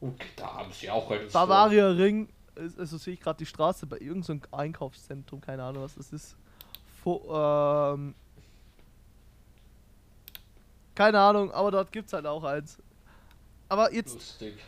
Okay, 0.01 0.27
da 0.37 0.53
haben 0.53 0.71
sie 0.71 0.91
auch 0.91 1.11
einen 1.11 1.31
Store. 1.31 1.47
Bavaria 1.47 1.89
Ring, 1.89 2.29
ist- 2.57 2.79
also 2.79 2.99
sehe 2.99 3.15
ich 3.15 3.21
gerade 3.21 3.39
die 3.39 3.47
Straße 3.47 3.87
bei 3.87 3.97
irgendeinem 3.99 4.43
Einkaufszentrum, 4.53 5.41
keine 5.41 5.63
Ahnung 5.63 5.83
was 5.83 5.95
das 5.95 6.13
ist. 6.13 6.37
Vor, 7.03 7.95
ähm, 7.95 8.15
keine 10.95 11.19
Ahnung, 11.19 11.51
aber 11.53 11.71
dort 11.71 11.91
gibt 11.91 12.09
es 12.09 12.13
halt 12.13 12.27
auch 12.27 12.45
eins. 12.45 12.77
Aber 13.71 13.95
jetzt 13.95 14.13
Lustig. 14.15 14.59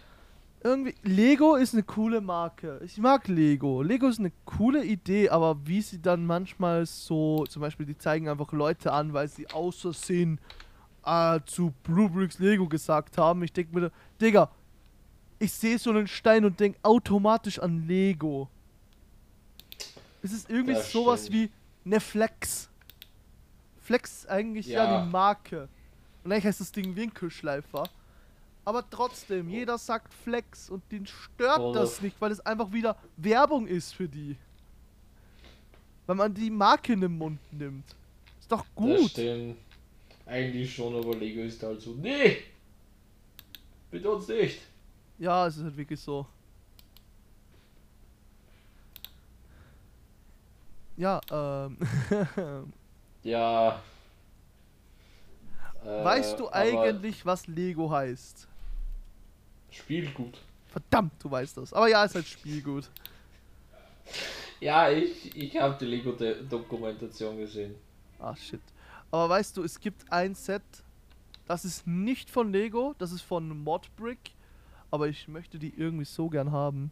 Irgendwie, 0.66 0.94
Lego 1.02 1.54
ist 1.54 1.75
eine 1.75 1.85
coole 1.85 2.20
Marke. 2.20 2.80
Ich 2.85 2.99
mag 2.99 3.28
Lego. 3.28 3.82
Lego 3.82 4.08
ist 4.08 4.18
eine 4.18 4.32
coole 4.44 4.85
Idee, 4.85 5.28
aber 5.30 5.56
wie 5.66 5.80
sie 5.80 6.02
dann 6.02 6.26
manchmal 6.26 6.85
so, 6.87 7.46
zum 7.46 7.62
Beispiel, 7.62 7.87
die 7.87 7.96
zeigen 7.96 8.28
einfach 8.28 8.52
Leute 8.52 8.92
an, 8.92 9.12
weil 9.12 9.28
sie 9.28 9.49
außersehen 9.49 10.40
äh, 11.04 11.40
zu 11.46 11.73
Blue 11.85 12.11
Bricks 12.11 12.38
Lego 12.40 12.66
gesagt 12.68 13.16
haben. 13.16 13.42
Ich 13.44 13.52
denke 13.52 13.78
mir, 13.78 13.92
Digga, 14.20 14.50
ich 15.38 15.52
sehe 15.52 15.78
so 15.78 15.90
einen 15.90 16.08
Stein 16.08 16.44
und 16.44 16.58
denke 16.58 16.78
automatisch 16.82 17.58
an 17.58 17.87
Lego. 17.87 18.49
Es 20.23 20.32
ist 20.32 20.50
irgendwie 20.50 20.75
Das 20.75 20.90
sowas 20.90 21.26
stimmt. 21.26 21.35
wie 21.37 21.50
eine 21.85 22.00
Flex. 22.00 22.68
Flex 23.78 24.18
ist 24.18 24.28
eigentlich 24.28 24.66
ja. 24.66 24.85
Ja. 24.85 25.04
die 25.04 25.11
Marke. 25.11 25.68
Und 26.25 26.32
eigentlich 26.32 26.46
heißt 26.46 26.61
das 26.61 26.73
Ding 26.73 26.96
Winkelschleifer. 26.96 27.85
Aber 28.66 28.85
trotzdem, 28.90 29.49
jeder 29.49 29.78
sagt 29.78 30.12
Flex 30.12 30.68
und 30.68 30.82
den 30.90 31.06
stört 31.06 31.61
Oder- 31.61 31.80
das 31.80 32.02
nicht, 32.02 32.20
weil 32.20 32.32
es 32.32 32.40
einfach 32.40 32.73
wieder 32.73 32.96
Werbung 33.16 33.66
ist 33.68 33.94
für 33.94 34.08
die. 34.08 34.37
Weil 36.06 36.16
man 36.16 36.35
die 36.35 36.50
Marke 36.50 36.92
in 36.94 37.00
den 37.00 37.16
Mund 37.16 37.38
nimmt. 37.52 37.85
Ist 38.40 38.50
doch 38.50 38.62
Das 38.64 38.75
gut. 38.75 39.11
stimmt. 39.11 39.56
Eigentlich 40.26 40.75
schon, 40.75 40.96
aber 40.96 41.14
Lego 41.14 41.42
ist 41.42 41.62
halt 41.62 41.80
so. 41.80 41.92
Nee! 41.94 42.38
Bitte 43.88 44.11
uns 44.11 44.26
nicht! 44.26 44.61
Ja, 45.18 45.46
es 45.46 45.56
ist 45.56 45.62
halt 45.62 45.76
wirklich 45.76 46.00
so. 46.00 46.26
Ja, 50.96 51.20
ähm. 51.30 51.78
Ja. 53.23 53.80
Äh, 55.85 56.04
weißt 56.04 56.38
du 56.40 56.49
eigentlich, 56.50 57.25
was 57.26 57.46
Lego 57.46 57.90
heißt? 57.90 58.49
Spielgut. 59.76 60.38
Verdammt, 60.68 61.12
du 61.23 61.30
weißt 61.30 61.56
das. 61.56 61.73
Aber 61.73 61.88
ja, 61.88 62.04
ist 62.04 62.14
halt 62.14 62.26
Spielgut. 62.26 62.88
Ja, 64.61 64.90
ich, 64.90 65.37
ich 65.37 65.56
habe 65.59 65.76
die 65.78 65.87
Lego-Dokumentation 65.87 67.38
gesehen. 67.38 67.75
Ah, 68.18 68.35
shit. 68.35 68.61
Aber 69.11 69.28
weißt 69.28 69.56
du, 69.56 69.62
es 69.62 69.78
gibt 69.78 70.11
ein 70.11 70.35
Set, 70.35 70.62
das 71.47 71.64
ist 71.64 71.87
nicht 71.87 72.30
von 72.30 72.52
Lego, 72.52 72.95
das 72.99 73.12
ist 73.12 73.23
von 73.23 73.49
Modbrick, 73.62 74.33
aber 74.90 75.09
ich 75.09 75.28
möchte 75.28 75.59
die 75.59 75.73
irgendwie 75.76 76.04
so 76.04 76.28
gern 76.28 76.50
haben. 76.50 76.90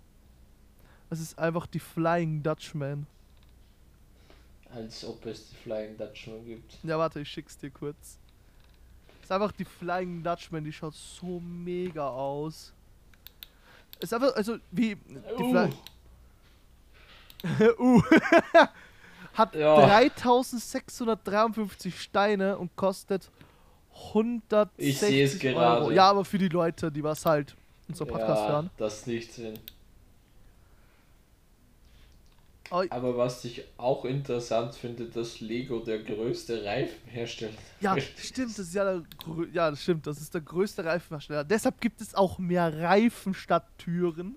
Das 1.11 1.21
ist 1.21 1.39
einfach 1.39 1.67
die 1.67 1.81
Flying 1.81 2.43
Dutchman. 2.43 3.07
Als 4.73 5.05
ob 5.05 5.25
es 5.27 5.51
die 5.51 5.57
Flying 5.57 5.97
Dutchman 5.97 6.45
gibt. 6.45 6.79
Ja, 6.83 6.99
warte, 6.99 7.21
ich 7.21 7.29
schick's 7.29 7.57
dir 7.57 7.71
kurz. 7.71 8.19
Ist 9.25 9.33
einfach 9.33 9.53
die 9.53 9.65
Flying 9.65 10.23
Dutchman, 10.23 10.63
die 10.65 10.73
schaut 10.73 10.95
so 10.95 11.41
mega 11.41 12.07
aus. 12.07 12.75
Ist 13.99 14.13
einfach, 14.13 14.37
also, 14.37 14.59
wie. 14.71 14.97
Die 14.97 15.43
Uh, 15.43 15.51
Fly 15.51 15.71
uh. 17.79 18.03
Hat 19.35 19.55
Ja. 19.55 19.87
3653 19.87 21.99
Steine 22.01 22.59
und 22.59 22.77
kostet 22.77 23.31
160 24.09 24.89
Ich 24.89 24.99
seh's 25.01 25.35
Euro. 25.43 25.55
gerade. 25.55 25.95
Ja, 25.95 26.11
aber 26.11 26.25
für 26.27 26.37
die 26.39 26.49
Leute, 26.49 26.93
die 26.93 27.03
was 27.03 27.25
halt 27.25 27.57
unser 27.89 28.05
Podcast 28.05 28.43
ja, 28.43 28.49
hören. 28.49 28.71
das 28.77 29.07
nicht 29.07 29.33
sehen. 29.33 29.59
Aber 32.71 33.17
was 33.17 33.45
ich 33.45 33.65
auch 33.77 34.05
interessant 34.05 34.75
finde, 34.75 35.05
dass 35.07 35.41
Lego 35.41 35.81
der 35.81 35.99
größte 36.03 36.65
Reifenhersteller 36.65 37.53
ja, 37.81 37.95
ist. 37.95 38.19
stimmt, 38.19 38.51
das 38.51 38.59
ist 38.59 38.75
ja 38.75 38.85
der, 38.85 39.03
ja, 39.53 39.71
das 39.71 39.83
stimmt, 39.83 40.07
das 40.07 40.21
ist 40.21 40.33
der 40.35 40.41
größte 40.41 40.85
Reifenhersteller. 40.85 41.45
Deshalb 41.45 41.81
gibt 41.81 42.01
es 42.01 42.15
auch 42.15 42.39
mehr 42.39 42.77
Reifen 42.81 43.35
statt 43.35 43.67
Türen. 43.79 44.37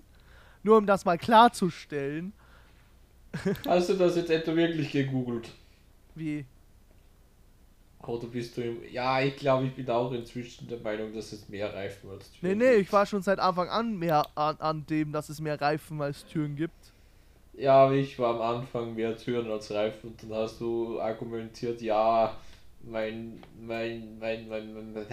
Nur 0.62 0.76
um 0.76 0.86
das 0.86 1.04
mal 1.04 1.16
klarzustellen. 1.18 2.32
Hast 3.66 3.88
du 3.88 3.94
das 3.94 4.16
jetzt 4.16 4.30
etwa 4.30 4.54
wirklich 4.54 4.90
gegoogelt? 4.90 5.50
Wie? 6.14 6.44
Oder 8.06 8.26
bist 8.28 8.56
du 8.56 8.62
im. 8.62 8.78
Ja, 8.90 9.20
ich 9.20 9.36
glaube, 9.36 9.66
ich 9.66 9.74
bin 9.74 9.88
auch 9.90 10.12
inzwischen 10.12 10.68
der 10.68 10.78
Meinung, 10.80 11.12
dass 11.12 11.32
es 11.32 11.48
mehr 11.48 11.72
Reifen 11.74 12.10
als 12.10 12.30
Nee, 12.40 12.48
Türen 12.48 12.58
nee, 12.58 12.70
gibt. 12.70 12.82
ich 12.82 12.92
war 12.92 13.06
schon 13.06 13.22
seit 13.22 13.38
Anfang 13.38 13.68
an 13.68 13.98
mehr 13.98 14.26
an, 14.34 14.56
an 14.58 14.86
dem, 14.86 15.12
dass 15.12 15.28
es 15.28 15.40
mehr 15.40 15.60
Reifen 15.60 16.00
als 16.00 16.24
Türen 16.26 16.56
gibt. 16.56 16.92
Ja, 17.58 17.90
ich 17.90 18.18
war 18.18 18.36
am 18.36 18.58
Anfang 18.58 18.94
mehr 18.94 19.16
Türen 19.16 19.50
als 19.50 19.70
Reifen 19.72 20.10
und 20.10 20.22
dann 20.22 20.32
hast 20.32 20.60
du 20.60 21.00
argumentiert, 21.00 21.82
ja, 21.82 22.36
mein, 22.82 23.42
mein, 23.60 24.18
mein, 24.18 24.48
mein, 24.48 24.72
mein, 24.72 24.92
mein, 24.92 25.06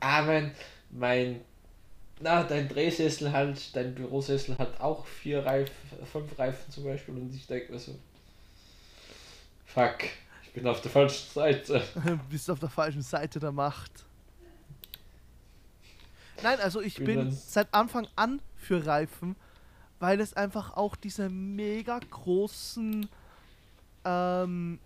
ah, 0.00 0.22
mein, 0.22 0.54
mein, 0.90 1.40
na, 2.20 2.42
dein 2.42 2.68
Drehsessel 2.68 3.32
halt, 3.32 3.74
dein 3.74 3.94
Bürosessel 3.94 4.58
hat 4.58 4.78
auch 4.80 5.06
vier 5.06 5.44
Reifen, 5.44 5.72
fünf 6.12 6.38
Reifen 6.38 6.70
zum 6.70 6.84
Beispiel 6.84 7.14
und 7.14 7.34
ich 7.34 7.46
denke 7.46 7.72
mir 7.72 7.78
so, 7.78 7.98
fuck, 9.64 10.04
ich 10.44 10.52
bin 10.52 10.66
auf 10.66 10.82
der 10.82 10.90
falschen 10.90 11.30
Seite. 11.32 11.82
Bist 12.28 12.50
auf 12.50 12.60
der 12.60 12.68
falschen 12.68 13.02
Seite 13.02 13.40
der 13.40 13.52
Macht. 13.52 14.04
Nein, 16.42 16.58
also 16.60 16.82
ich 16.82 16.96
Bin 16.96 17.06
bin 17.06 17.32
seit 17.32 17.72
Anfang 17.72 18.06
an 18.16 18.40
für 18.56 18.84
Reifen, 18.84 19.36
weil 20.00 20.20
es 20.20 20.34
einfach 20.34 20.76
auch 20.76 20.96
diese 20.96 21.28
mega 21.28 21.98
großen 22.10 23.08
ähm, 24.04 24.78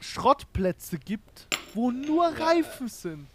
Schrottplätze 0.00 0.98
gibt, 0.98 1.46
wo 1.74 1.90
nur 1.90 2.26
Reifen 2.26 2.88
sind. 2.88 3.26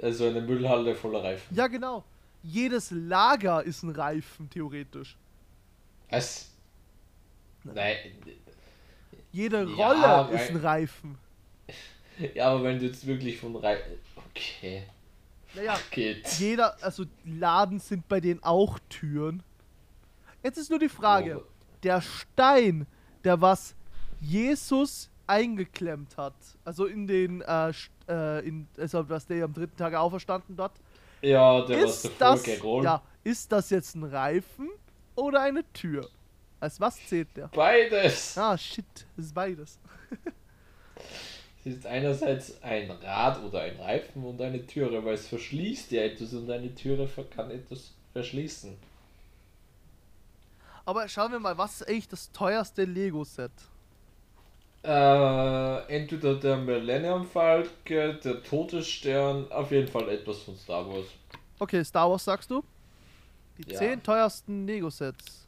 Also 0.00 0.26
eine 0.28 0.40
Müllhalle 0.40 0.94
voller 0.94 1.24
Reifen. 1.24 1.54
Ja, 1.54 1.66
genau. 1.66 2.04
Jedes 2.42 2.90
Lager 2.92 3.64
ist 3.64 3.82
ein 3.82 3.90
Reifen, 3.90 4.48
theoretisch. 4.48 5.16
Was? 6.10 6.48
Nein, 7.64 7.96
Jede 9.32 9.64
Ja, 9.76 9.88
Rolle 9.92 10.28
weil- 10.32 10.34
ist 10.40 10.50
ein 10.50 10.56
Reifen. 10.56 11.18
ja, 12.34 12.48
aber 12.50 12.62
wenn 12.64 12.78
du 12.78 12.86
jetzt 12.86 13.04
wirklich 13.06 13.38
von 13.38 13.56
Reifen, 13.56 13.92
okay, 14.16 14.84
Naja, 15.54 15.76
geht. 15.90 16.26
jeder, 16.38 16.76
also 16.82 17.04
Laden 17.24 17.80
sind 17.80 18.08
bei 18.08 18.20
denen 18.20 18.42
auch 18.42 18.78
Türen. 18.88 19.42
Jetzt 20.42 20.58
ist 20.58 20.70
nur 20.70 20.78
die 20.78 20.88
Frage, 20.88 21.42
der 21.82 22.00
Stein, 22.00 22.86
der 23.24 23.40
was 23.40 23.74
Jesus 24.20 25.10
eingeklemmt 25.26 26.16
hat, 26.16 26.34
also 26.64 26.86
in 26.86 27.06
den, 27.06 27.42
äh, 27.42 27.72
äh, 28.08 28.46
in, 28.46 28.66
also 28.78 29.08
was 29.08 29.26
der 29.26 29.44
am 29.44 29.52
dritten 29.52 29.76
Tag 29.76 29.94
auferstanden 29.94 30.56
dort, 30.56 30.72
Ja, 31.20 31.64
der 31.66 31.82
was 31.84 32.04
ist 32.04 32.20
davor 32.20 32.82
das, 32.82 32.84
ja, 32.84 33.02
ist 33.24 33.52
das 33.52 33.70
jetzt 33.70 33.94
ein 33.94 34.04
Reifen 34.04 34.70
oder 35.14 35.42
eine 35.42 35.64
Tür? 35.72 36.08
Als 36.60 36.80
was 36.80 36.96
zählt 37.06 37.36
der? 37.36 37.48
Beides. 37.48 38.36
Ah, 38.36 38.56
shit, 38.56 38.84
das 39.16 39.26
ist 39.26 39.34
beides. 39.34 39.78
Es 41.64 41.74
ist 41.74 41.86
einerseits 41.86 42.62
ein 42.62 42.90
Rad 42.90 43.42
oder 43.44 43.60
ein 43.60 43.76
Reifen 43.76 44.24
und 44.24 44.40
eine 44.40 44.64
Türe, 44.66 45.04
weil 45.04 45.14
es 45.14 45.28
verschließt 45.28 45.90
ja 45.92 46.02
etwas 46.02 46.32
und 46.32 46.50
eine 46.50 46.74
Türe 46.74 47.08
kann 47.34 47.50
etwas 47.50 47.92
verschließen. 48.12 48.76
Aber 50.88 51.06
schauen 51.06 51.32
wir 51.32 51.38
mal, 51.38 51.58
was 51.58 51.82
ist 51.82 51.86
eigentlich 51.86 52.08
das 52.08 52.32
teuerste 52.32 52.84
Lego-Set? 52.84 53.50
Äh, 54.82 55.94
entweder 55.94 56.36
der 56.36 56.56
Millennium 56.56 57.26
Falke, 57.26 58.14
der 58.14 58.42
Todesstern, 58.42 59.52
auf 59.52 59.70
jeden 59.70 59.88
Fall 59.88 60.08
etwas 60.08 60.38
von 60.38 60.56
Star 60.56 60.88
Wars. 60.88 61.04
Okay, 61.58 61.84
Star 61.84 62.08
Wars 62.08 62.24
sagst 62.24 62.50
du? 62.50 62.64
Die 63.58 63.70
Ja. 63.70 63.80
10 63.80 64.02
teuersten 64.02 64.66
Lego-Sets. 64.66 65.46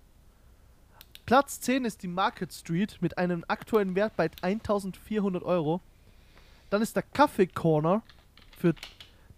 Platz 1.24 1.58
10 1.62 1.86
ist 1.86 2.02
die 2.02 2.08
Market 2.08 2.52
Street 2.52 2.98
mit 3.00 3.16
einem 3.16 3.42
aktuellen 3.48 3.94
Wert 3.94 4.14
bei 4.16 4.28
1400 4.42 5.42
Euro. 5.42 5.80
Dann 6.68 6.82
ist 6.82 6.94
der 6.96 7.02
Kaffee 7.02 7.46
Corner 7.46 8.02
für 8.58 8.74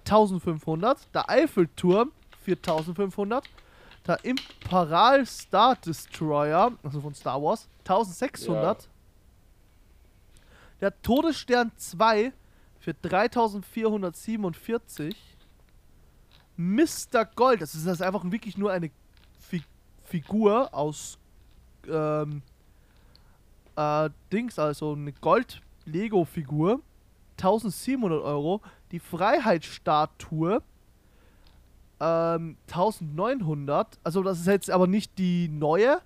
1500. 0.00 0.99
Der 1.14 1.30
Eiffelturm 1.30 2.11
für 2.40 2.56
1500. 2.56 3.49
Der 4.06 4.25
Imperial 4.25 5.26
Star 5.26 5.75
Destroyer, 5.76 6.73
also 6.82 7.00
von 7.00 7.14
Star 7.14 7.40
Wars, 7.42 7.68
1600. 7.80 8.88
Der 10.80 11.02
Todesstern 11.02 11.71
2 11.76 12.32
für 12.80 12.94
3447. 12.94 15.14
Mr. 16.56 17.25
Gold, 17.37 17.62
das 17.62 17.75
ist 17.75 17.87
das 17.87 18.02
einfach 18.02 18.25
wirklich 18.30 18.59
nur 18.59 18.71
eine 18.73 18.90
Fi 19.38 19.62
Figur 20.04 20.75
aus 20.75 21.18
ähm, 21.88 22.42
äh, 23.76 24.11
Dings, 24.32 24.59
also 24.59 24.92
eine 24.92 25.12
Gold-Lego-Figur. 25.12 26.80
1700 27.38 28.23
Euro. 28.23 28.61
Die 28.90 28.99
Freiheitsstatue 28.99 30.62
ähm, 32.02 32.56
1900. 32.66 33.99
Also 34.02 34.23
das 34.23 34.40
ist 34.40 34.47
jetzt 34.47 34.71
aber 34.71 34.87
nicht 34.88 35.16
die 35.18 35.49
neue, 35.49 36.00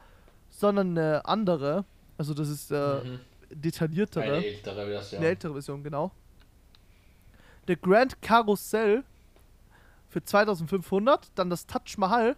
sondern 0.50 0.90
eine 0.96 1.24
andere. 1.24 1.84
Also 2.18 2.34
das 2.34 2.48
ist 2.48 2.70
äh, 2.70 3.00
Mhm. 3.04 3.20
detailliertere. 3.50 4.24
Eine 4.24 4.44
ältere 4.44 4.86
Version. 4.86 5.18
Eine 5.20 5.28
ältere 5.30 5.52
Version, 5.54 5.82
genau. 5.82 6.10
Der 7.68 7.76
Grand 7.76 8.20
Carousel 8.22 9.02
für 10.08 10.22
2500, 10.22 11.30
dann 11.34 11.50
das 11.50 11.66
Taj 11.66 11.96
Mahal 11.96 12.36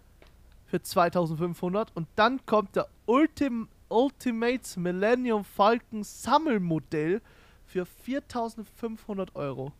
für 0.65 0.81
2500 0.81 1.95
und 1.95 2.07
dann 2.15 2.43
kommt 2.45 2.75
der 2.75 2.87
Ultim 3.05 3.67
Ultimate 3.91 4.79
Millennium 4.79 5.43
Falcon 5.43 6.03
Sammelmodell 6.03 7.21
für 7.65 7.85
4500 7.87 9.35
Euro. 9.35 9.71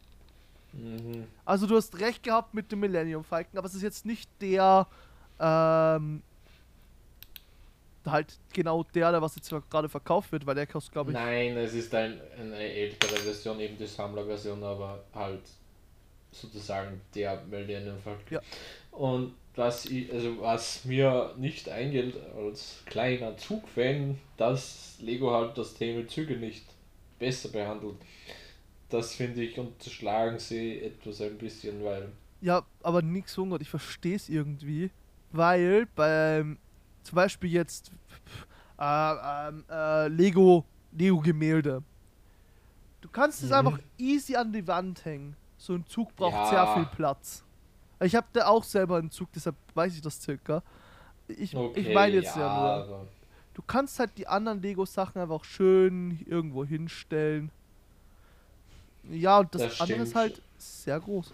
Mhm. 0.74 1.26
Also 1.46 1.68
du 1.68 1.76
hast 1.76 2.00
recht 2.00 2.24
gehabt 2.24 2.54
mit 2.54 2.72
dem 2.72 2.80
Millennium 2.80 3.24
Falcon, 3.24 3.58
aber 3.58 3.68
es 3.68 3.76
ist 3.76 3.82
jetzt 3.82 4.06
nicht 4.06 4.30
der, 4.42 4.88
ähm, 5.40 6.22
halt 8.06 8.38
genau 8.54 8.84
der, 8.84 9.12
der 9.12 9.22
was 9.22 9.36
jetzt 9.36 9.54
gerade 9.70 9.90
verkauft 9.90 10.32
wird, 10.32 10.46
weil 10.46 10.56
der 10.56 10.68
kostet 10.68 10.94
glaube 10.94 11.12
ich 11.12 11.18
Nein, 11.18 11.58
es 11.58 11.74
ist 11.74 11.94
ein, 11.96 12.20
eine 12.40 12.58
ältere 12.58 13.16
Version, 13.18 13.60
eben 13.60 13.78
die 13.78 13.88
Sammlerversion, 13.88 14.64
aber 14.64 15.04
halt 15.14 15.42
sozusagen 16.32 17.02
der 17.16 17.42
Millennium 17.50 18.00
Falcon. 18.00 18.24
Ja. 18.30 18.42
Und 18.92 19.34
was, 19.56 19.86
ich, 19.86 20.12
also 20.12 20.40
was 20.40 20.86
mir 20.86 21.34
nicht 21.38 21.70
eingeht 21.70 22.16
als 22.36 22.84
kleiner 22.86 23.36
Zugfan, 23.38 24.18
dass 24.38 24.96
Lego 25.00 25.32
halt 25.32 25.58
das 25.58 25.74
Thema 25.74 26.08
Züge 26.08 26.38
nicht 26.38 26.64
besser 27.20 27.50
behandelt. 27.50 27.98
Das 28.90 29.14
finde 29.16 29.44
ich 29.44 29.58
unterschlagen 29.58 30.40
sie 30.40 30.82
etwas 30.82 31.22
ein 31.22 31.38
bisschen, 31.38 31.84
weil 31.84 32.12
Ja, 32.42 32.66
aber 32.84 33.02
nix 33.02 33.38
Hunger, 33.38 33.60
ich 33.62 33.70
verstehe 33.70 34.16
es 34.16 34.30
irgendwie. 34.30 34.92
Weil 35.32 35.86
beim 35.96 36.58
zum 37.04 37.16
Beispiel 37.16 37.52
jetzt 37.52 37.92
äh, 38.80 39.14
ähm, 39.50 39.66
äh, 39.70 40.08
Lego, 40.08 40.66
Lego-Gemälde. 40.92 41.84
Du 43.02 43.10
kannst 43.10 43.44
es 43.44 43.50
Mhm. 43.50 43.56
einfach 43.56 43.80
easy 43.98 44.36
an 44.36 44.52
die 44.52 44.68
Wand 44.68 45.06
hängen. 45.06 45.36
So 45.58 45.74
ein 45.74 45.86
Zug 45.86 46.16
braucht 46.16 46.46
Ja. 46.46 46.46
sehr 46.46 46.68
viel 46.68 46.86
Platz. 46.86 47.44
Ich 48.02 48.16
habe 48.16 48.28
da 48.34 48.48
auch 48.48 48.64
selber 48.64 48.98
einen 48.98 49.12
Zug, 49.12 49.32
deshalb 49.34 49.56
weiß 49.74 49.96
ich 49.96 50.02
das 50.02 50.22
circa. 50.22 50.64
Ich, 51.28 51.56
okay, 51.56 51.82
ich 51.82 51.94
meine 51.94 52.16
jetzt 52.16 52.36
ja, 52.36 52.48
ja, 52.48 52.86
nur. 52.86 53.10
Du 53.54 53.62
kannst 53.62 54.00
halt 54.00 54.18
die 54.18 54.28
anderen 54.28 54.62
Lego-Sachen 54.62 55.22
einfach 55.22 55.44
schön 55.44 56.20
irgendwo 56.26 56.64
hinstellen. 56.66 57.52
Ja, 59.04 59.40
und 59.40 59.54
das, 59.56 59.62
Das 59.64 59.82
andere 59.82 60.02
ist 60.02 60.10
stimmt. 60.10 60.16
halt 60.24 60.42
sehr 60.58 61.00
groß. 61.00 61.32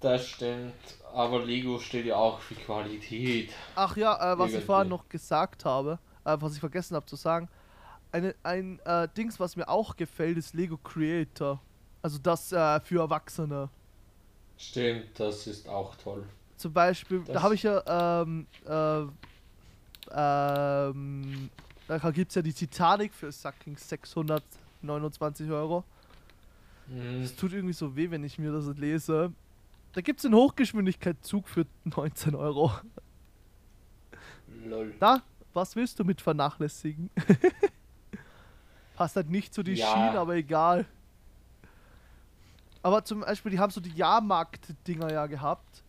Das 0.00 0.26
stimmt, 0.28 0.74
aber 1.14 1.44
Lego 1.44 1.78
steht 1.78 2.04
ja 2.06 2.16
auch 2.16 2.38
für 2.40 2.54
Qualität. 2.54 3.50
Ach 3.74 3.96
ja, 3.96 4.32
äh, 4.34 4.38
was 4.38 4.52
ich 4.52 4.62
vorhin 4.64 4.88
noch 4.88 5.08
gesagt 5.08 5.64
habe, 5.64 5.98
äh, 6.24 6.36
was 6.38 6.54
ich 6.54 6.60
vergessen 6.60 6.94
habe 6.94 7.06
zu 7.06 7.16
sagen, 7.16 7.48
eine, 8.12 8.34
ein 8.42 8.80
äh, 8.84 9.08
Dings, 9.16 9.40
was 9.40 9.56
mir 9.56 9.66
auch 9.68 9.96
gefällt, 9.96 10.36
ist 10.36 10.52
Lego 10.54 10.76
Creator. 10.76 11.60
Also 12.02 12.18
das 12.18 12.52
äh, 12.52 12.80
für 12.80 13.00
Erwachsene. 13.00 13.70
Stimmt, 14.58 15.18
das 15.18 15.46
ist 15.46 15.66
auch 15.68 15.96
toll. 15.96 16.24
Zum 16.58 16.72
Beispiel, 16.72 17.22
da 17.24 17.32
Das- 17.34 17.42
habe 17.42 17.54
ich 17.54 17.62
ja, 17.62 18.22
ähm, 18.22 18.46
äh, 18.66 19.04
ähm, 20.12 21.50
da 21.88 22.10
gibt 22.10 22.30
es 22.30 22.34
ja 22.36 22.42
die 22.42 22.52
Titanic 22.52 23.12
für 23.14 23.32
fucking 23.32 23.76
629 24.84 25.50
Euro. 25.50 25.84
Mhm. 26.86 27.22
Es 27.22 27.34
tut 27.34 27.52
irgendwie 27.52 27.72
so 27.74 27.96
weh, 27.96 28.10
wenn 28.10 28.24
ich 28.24 28.38
mir 28.38 28.52
das 28.52 28.66
lese. 28.76 29.32
Da 29.92 30.00
gibt 30.00 30.20
es 30.20 30.26
einen 30.26 30.34
Hochgeschwindigkeitszug 30.34 31.48
für 31.48 31.66
19 31.84 32.34
Euro. 32.34 32.72
Lol. 34.66 34.94
Da, 34.98 35.22
was 35.52 35.76
willst 35.76 35.98
du 35.98 36.04
mit 36.04 36.20
vernachlässigen? 36.20 37.10
Passt 38.96 39.16
halt 39.16 39.30
nicht 39.30 39.54
zu 39.54 39.62
die 39.62 39.74
Ja. 39.74 39.92
Schienen, 39.92 40.16
aber 40.16 40.34
egal. 40.34 40.86
Aber 42.82 43.04
zum 43.04 43.20
Beispiel, 43.20 43.52
die 43.52 43.58
haben 43.58 43.70
so 43.70 43.80
die 43.80 43.92
Jahrmarkt-Dinger 43.92 45.10
ja 45.10 45.26
gehabt. 45.26 45.82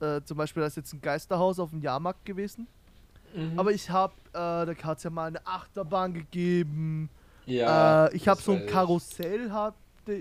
Äh, 0.00 0.20
zum 0.24 0.36
Beispiel, 0.36 0.60
da 0.60 0.66
ist 0.66 0.76
jetzt 0.76 0.92
ein 0.92 1.00
Geisterhaus 1.00 1.58
auf 1.58 1.70
dem 1.70 1.80
Jahrmarkt 1.80 2.24
gewesen. 2.24 2.66
Mhm. 3.34 3.58
Aber 3.58 3.72
ich 3.72 3.88
hab, 3.90 4.12
äh, 4.28 4.32
da 4.32 4.74
hat 4.82 4.98
es 4.98 5.04
ja 5.04 5.10
mal 5.10 5.28
eine 5.28 5.44
Achterbahn 5.46 6.12
gegeben. 6.12 7.08
Ja, 7.46 8.06
äh, 8.06 8.16
ich 8.16 8.28
habe 8.28 8.40
so 8.40 8.52
ein. 8.52 8.66
Karussell 8.66 9.50
hab, 9.50 9.76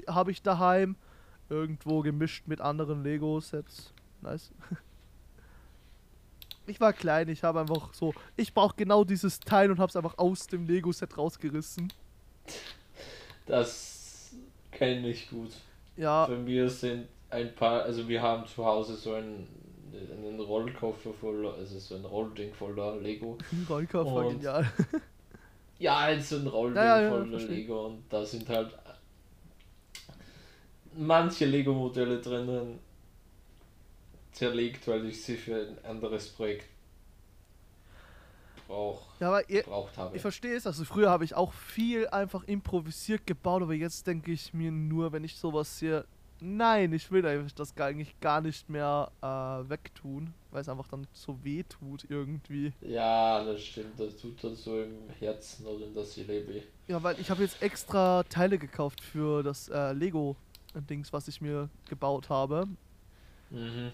hab 0.07 0.27
ich 0.29 0.41
daheim. 0.41 0.95
Irgendwo 1.49 2.01
gemischt 2.01 2.47
mit 2.47 2.61
anderen 2.61 3.03
Lego-Sets. 3.03 3.93
Nice. 4.21 4.51
Ich 6.65 6.79
war 6.79 6.93
klein, 6.93 7.27
ich 7.27 7.43
habe 7.43 7.59
einfach 7.59 7.93
so, 7.93 8.13
ich 8.37 8.53
brauche 8.53 8.73
genau 8.77 9.03
dieses 9.03 9.37
Teil 9.41 9.69
und 9.69 9.79
habe 9.79 9.89
es 9.89 9.97
einfach 9.97 10.17
aus 10.17 10.47
dem 10.47 10.65
Lego-Set 10.65 11.17
rausgerissen. 11.17 11.91
Das 13.45 14.31
kenne 14.71 15.09
ich 15.09 15.29
gut. 15.29 15.51
Ja, 15.97 16.25
Bei 16.25 16.37
mir 16.37 16.69
sind 16.69 17.07
ein 17.29 17.53
paar, 17.53 17.83
also 17.83 18.07
wir 18.07 18.21
haben 18.21 18.47
zu 18.47 18.65
Hause 18.65 18.95
so 18.95 19.13
einen, 19.13 19.45
einen 19.91 20.39
Rollkoffer 20.39 21.13
voller, 21.13 21.53
also 21.55 21.77
so 21.79 21.95
ein 21.95 22.05
Rollding 22.05 22.53
voller 22.53 22.95
Lego. 22.95 23.37
Rollkoffer, 23.69 24.13
Und- 24.27 24.35
genial. 24.35 24.65
Ja, 25.79 25.97
also 25.97 26.37
ein 26.37 26.47
Rollding 26.47 26.81
Ja, 26.81 27.01
ja, 27.01 27.09
voller 27.09 27.27
verstehe. 27.31 27.55
Lego 27.57 27.85
und 27.87 28.03
da 28.09 28.25
sind 28.25 28.47
halt 28.49 28.73
manche 30.95 31.45
Lego-Modelle 31.45 32.21
drinnen 32.21 32.79
zerlegt, 34.31 34.87
weil 34.87 35.05
ich 35.07 35.23
sie 35.23 35.35
für 35.37 35.55
ein 35.67 35.85
anderes 35.85 36.29
Projekt 36.29 36.67
brauch, 38.67 39.07
Ja, 39.19 39.27
aber 39.29 39.49
ihr, 39.49 39.63
gebraucht 39.63 39.97
habe. 39.97 40.15
ich 40.15 40.21
verstehe 40.21 40.55
es. 40.55 40.65
Also 40.65 40.85
früher 40.85 41.09
habe 41.09 41.23
ich 41.25 41.35
auch 41.35 41.53
viel 41.53 42.07
einfach 42.07 42.43
improvisiert 42.45 43.25
gebaut, 43.27 43.61
aber 43.63 43.73
jetzt 43.73 44.07
denke 44.07 44.31
ich 44.31 44.53
mir 44.53 44.71
nur, 44.71 45.11
wenn 45.11 45.23
ich 45.23 45.35
sowas 45.35 45.79
sehe, 45.79 46.05
nein, 46.43 46.91
ich 46.93 47.09
will 47.11 47.25
eigentlich 47.25 47.55
das 47.55 47.73
gar- 47.73 47.87
eigentlich 47.87 48.19
gar 48.19 48.41
nicht 48.41 48.69
mehr 48.69 49.11
äh, 49.21 49.69
wegtun, 49.69 50.33
weil 50.51 50.61
es 50.61 50.69
einfach 50.69 50.87
dann 50.87 51.07
so 51.13 51.43
weh 51.43 51.63
tut 51.63 52.05
irgendwie. 52.09 52.73
Ja, 52.81 53.43
das 53.43 53.63
stimmt, 53.63 53.99
das 53.99 54.17
tut 54.17 54.43
dann 54.43 54.55
so 54.55 54.81
im 54.81 55.09
Herzen 55.19 55.65
oder 55.65 55.85
in 55.85 55.93
der 55.93 56.03
Seele 56.03 56.47
weh. 56.47 56.61
Ja, 56.87 57.01
weil 57.01 57.19
ich 57.19 57.29
habe 57.31 57.41
jetzt 57.41 57.61
extra 57.61 58.23
Teile 58.23 58.57
gekauft 58.57 59.01
für 59.01 59.41
das 59.41 59.69
äh, 59.69 59.93
Lego-Dings, 59.93 61.13
was 61.13 61.27
ich 61.27 61.39
mir 61.41 61.69
gebaut 61.89 62.29
habe. 62.29 62.67
Mhm. 63.49 63.91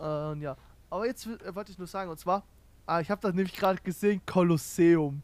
Äh, 0.00 0.38
ja, 0.38 0.56
aber 0.88 1.06
jetzt 1.06 1.26
äh, 1.26 1.54
wollte 1.54 1.72
ich 1.72 1.78
nur 1.78 1.86
sagen, 1.86 2.10
und 2.10 2.18
zwar, 2.18 2.42
ah, 2.86 3.00
ich 3.00 3.10
habe 3.10 3.20
da 3.20 3.28
nämlich 3.28 3.54
gerade 3.54 3.80
gesehen, 3.82 4.20
Kolosseum. 4.24 5.22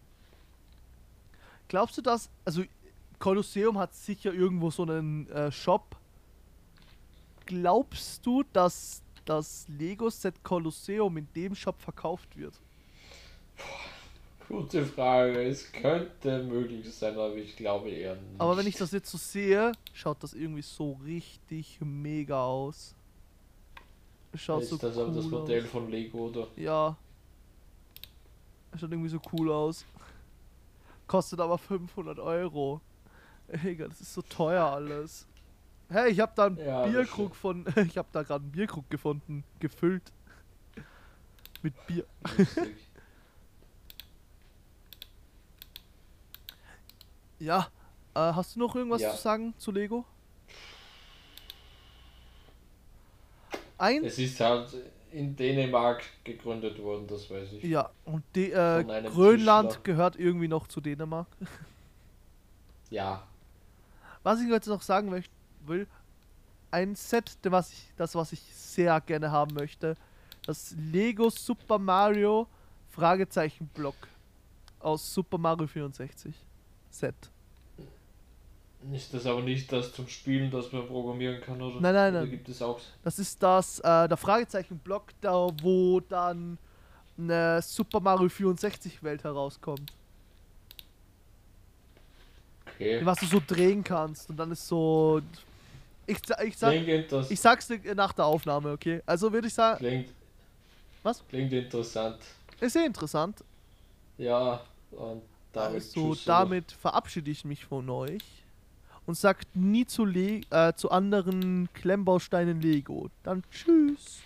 Glaubst 1.68 1.96
du 1.98 2.02
das, 2.02 2.31
also 2.44 2.62
Kolosseum 3.18 3.78
hat 3.78 3.94
sicher 3.94 4.33
irgendwo 4.33 4.70
so 4.70 4.83
einen 4.85 5.28
äh, 5.31 5.50
Shop. 5.52 5.96
Glaubst 7.48 8.26
du, 8.26 8.42
dass 8.52 9.02
das 9.24 9.66
Lego-Set 9.68 10.44
Kolosseum 10.44 11.16
in 11.16 11.26
dem 11.34 11.54
Shop 11.54 11.80
verkauft 11.80 12.37
wird? 12.37 12.52
Gute 14.46 14.84
Frage, 14.84 15.42
es 15.44 15.72
könnte 15.72 16.42
möglich 16.42 16.92
sein, 16.94 17.14
aber 17.14 17.37
ich 17.37 17.56
glaube 17.56 17.88
eher 17.88 18.16
nicht. 18.16 18.38
Aber 18.38 18.54
wenn 18.58 18.66
ich 18.66 18.76
das 18.76 18.92
jetzt 18.92 19.11
so 19.11 19.16
sehe, 19.16 19.72
schaut 19.94 20.22
das 20.22 20.34
irgendwie 20.34 20.61
so 20.61 20.98
richtig 21.06 21.78
mega 21.80 22.44
aus. 22.44 22.94
Schaut 24.34 24.64
ist 24.64 24.68
so 24.68 24.76
das 24.76 24.94
cool 24.94 25.02
aber 25.04 25.14
das 25.14 25.24
Modell 25.24 25.64
aus. 25.64 25.70
von 25.70 25.90
Lego 25.90 26.26
oder? 26.26 26.48
Ja. 26.54 26.98
Schaut 28.78 28.90
irgendwie 28.90 29.08
so 29.08 29.20
cool 29.32 29.50
aus. 29.50 29.87
Kostet 31.06 31.40
aber 31.40 31.56
500 31.56 32.18
Euro. 32.18 32.82
Egal, 33.48 33.88
das 33.88 34.02
ist 34.02 34.12
so 34.12 34.20
teuer 34.20 34.66
alles. 34.66 35.26
Hey, 35.90 36.11
ich 36.11 36.20
habe 36.20 36.33
da 36.35 36.46
einen 36.46 36.59
ja, 36.59 36.87
Bierkrug 36.87 37.35
von. 37.35 37.64
Ich 37.87 37.96
habe 37.96 38.09
da 38.12 38.22
gerade 38.22 38.42
einen 38.42 38.53
Bierkrug 38.53 38.90
gefunden. 38.90 39.42
Gefüllt. 39.59 40.12
Mit 41.62 41.74
Bier. 41.87 42.05
ja. 47.38 47.68
Äh, 48.14 48.18
hast 48.20 48.55
du 48.55 48.61
noch 48.61 48.77
irgendwas 48.77 49.01
ja. 49.01 49.12
zu 49.12 49.16
sagen 49.16 49.55
zu 49.57 49.72
Lego? 49.72 50.05
Ein 53.79 54.05
es 54.05 54.18
ist 54.18 54.40
halt 54.40 54.74
in 55.12 55.37
Dänemark 55.37 56.03
gegründet 56.24 56.83
worden, 56.83 57.07
das 57.07 57.31
weiß 57.31 57.53
ich. 57.55 57.62
Ja, 57.62 57.90
und 58.05 58.24
De 58.35 58.51
äh, 58.51 58.85
Grönland 58.85 59.70
Tischler. 59.70 59.83
gehört 59.85 60.16
irgendwie 60.16 60.48
noch 60.48 60.66
zu 60.66 60.83
Dänemark. 60.83 61.29
ja. 62.90 63.22
Was 64.24 64.40
ich 64.40 64.48
jetzt 64.48 64.66
noch 64.66 64.83
sagen 64.83 65.09
möchte, 65.11 65.33
will, 65.68 65.87
ein 66.70 66.94
Set, 66.94 67.38
was 67.44 67.72
ich, 67.72 67.92
das 67.96 68.14
was 68.14 68.33
ich 68.33 68.40
sehr 68.40 69.00
gerne 69.00 69.31
haben 69.31 69.54
möchte, 69.54 69.94
das 70.46 70.74
Lego 70.78 71.31
Super 71.31 71.78
Mario 71.78 72.46
Fragezeichen 72.90 73.68
Block 73.74 73.96
aus 74.81 75.12
Super 75.14 75.38
Mario 75.38 75.66
64 75.66 76.35
Set. 76.90 77.14
ist 78.92 79.12
das 79.12 79.26
aber 79.26 79.42
nicht 79.42 79.70
das 79.72 79.92
zum 79.92 80.09
Spielen, 80.09 80.50
das 80.50 80.72
man 80.72 80.87
programmieren 80.87 81.40
kann, 81.40 81.61
oder? 81.61 81.81
Nein, 81.81 81.94
nein, 81.94 82.12
Oder 82.12 82.20
nein. 82.22 82.31
gibt 82.31 82.48
es 82.48 82.62
auch? 82.62 82.81
Das 83.02 83.18
ist 83.18 83.42
das, 83.42 83.81
äh, 83.81 84.09
der 84.09 84.16
Fragezeichen 84.16 84.78
Block, 84.78 85.09
da 85.20 85.48
wo 85.62 86.00
dann 86.00 86.59
eine 87.18 87.61
Super 87.62 88.00
Mario 88.00 88.28
64 88.28 89.02
Welt 89.02 89.24
herauskommt. 89.24 89.92
Okay. 92.74 93.04
Was 93.04 93.18
du 93.18 93.26
so 93.26 93.42
drehen 93.44 93.83
kannst 93.83 94.31
und 94.31 94.37
dann 94.37 94.52
ist 94.52 94.66
so. 94.66 95.20
Ich, 96.09 96.16
ich, 96.42 96.57
sag, 96.57 96.75
ich 97.29 97.38
sag's 97.38 97.68
dir 97.68 97.94
nach 97.94 98.14
der 98.14 98.25
Aufnahme, 98.25 98.73
okay? 98.73 99.03
Also 99.05 99.31
würde 99.31 99.47
ich 99.49 99.53
sagen, 99.55 99.79
klingt, 99.79 100.09
Was? 101.03 101.23
Klingt 101.29 101.53
interessant. 101.53 102.16
ist 102.59 102.73
sehr 102.73 102.87
interessant. 102.87 103.44
Ja, 104.16 104.62
und 104.90 105.23
damit, 105.53 105.75
Also 105.75 106.16
damit 106.25 106.73
verabschiede 106.73 107.31
ich 107.31 107.44
mich 107.44 107.66
von 107.66 107.90
euch 107.90 108.23
und 109.05 109.16
sagt 109.16 109.55
nie 109.55 109.85
zu, 109.85 110.07
Le 110.07 110.40
äh, 110.51 110.73
zu 110.75 110.90
anderen 110.90 111.68
Klemmbausteinen 111.75 112.62
Lego. 112.62 113.11
Dann 113.23 113.42
tschüss. 113.51 114.21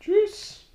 Tschüss. 0.00 0.69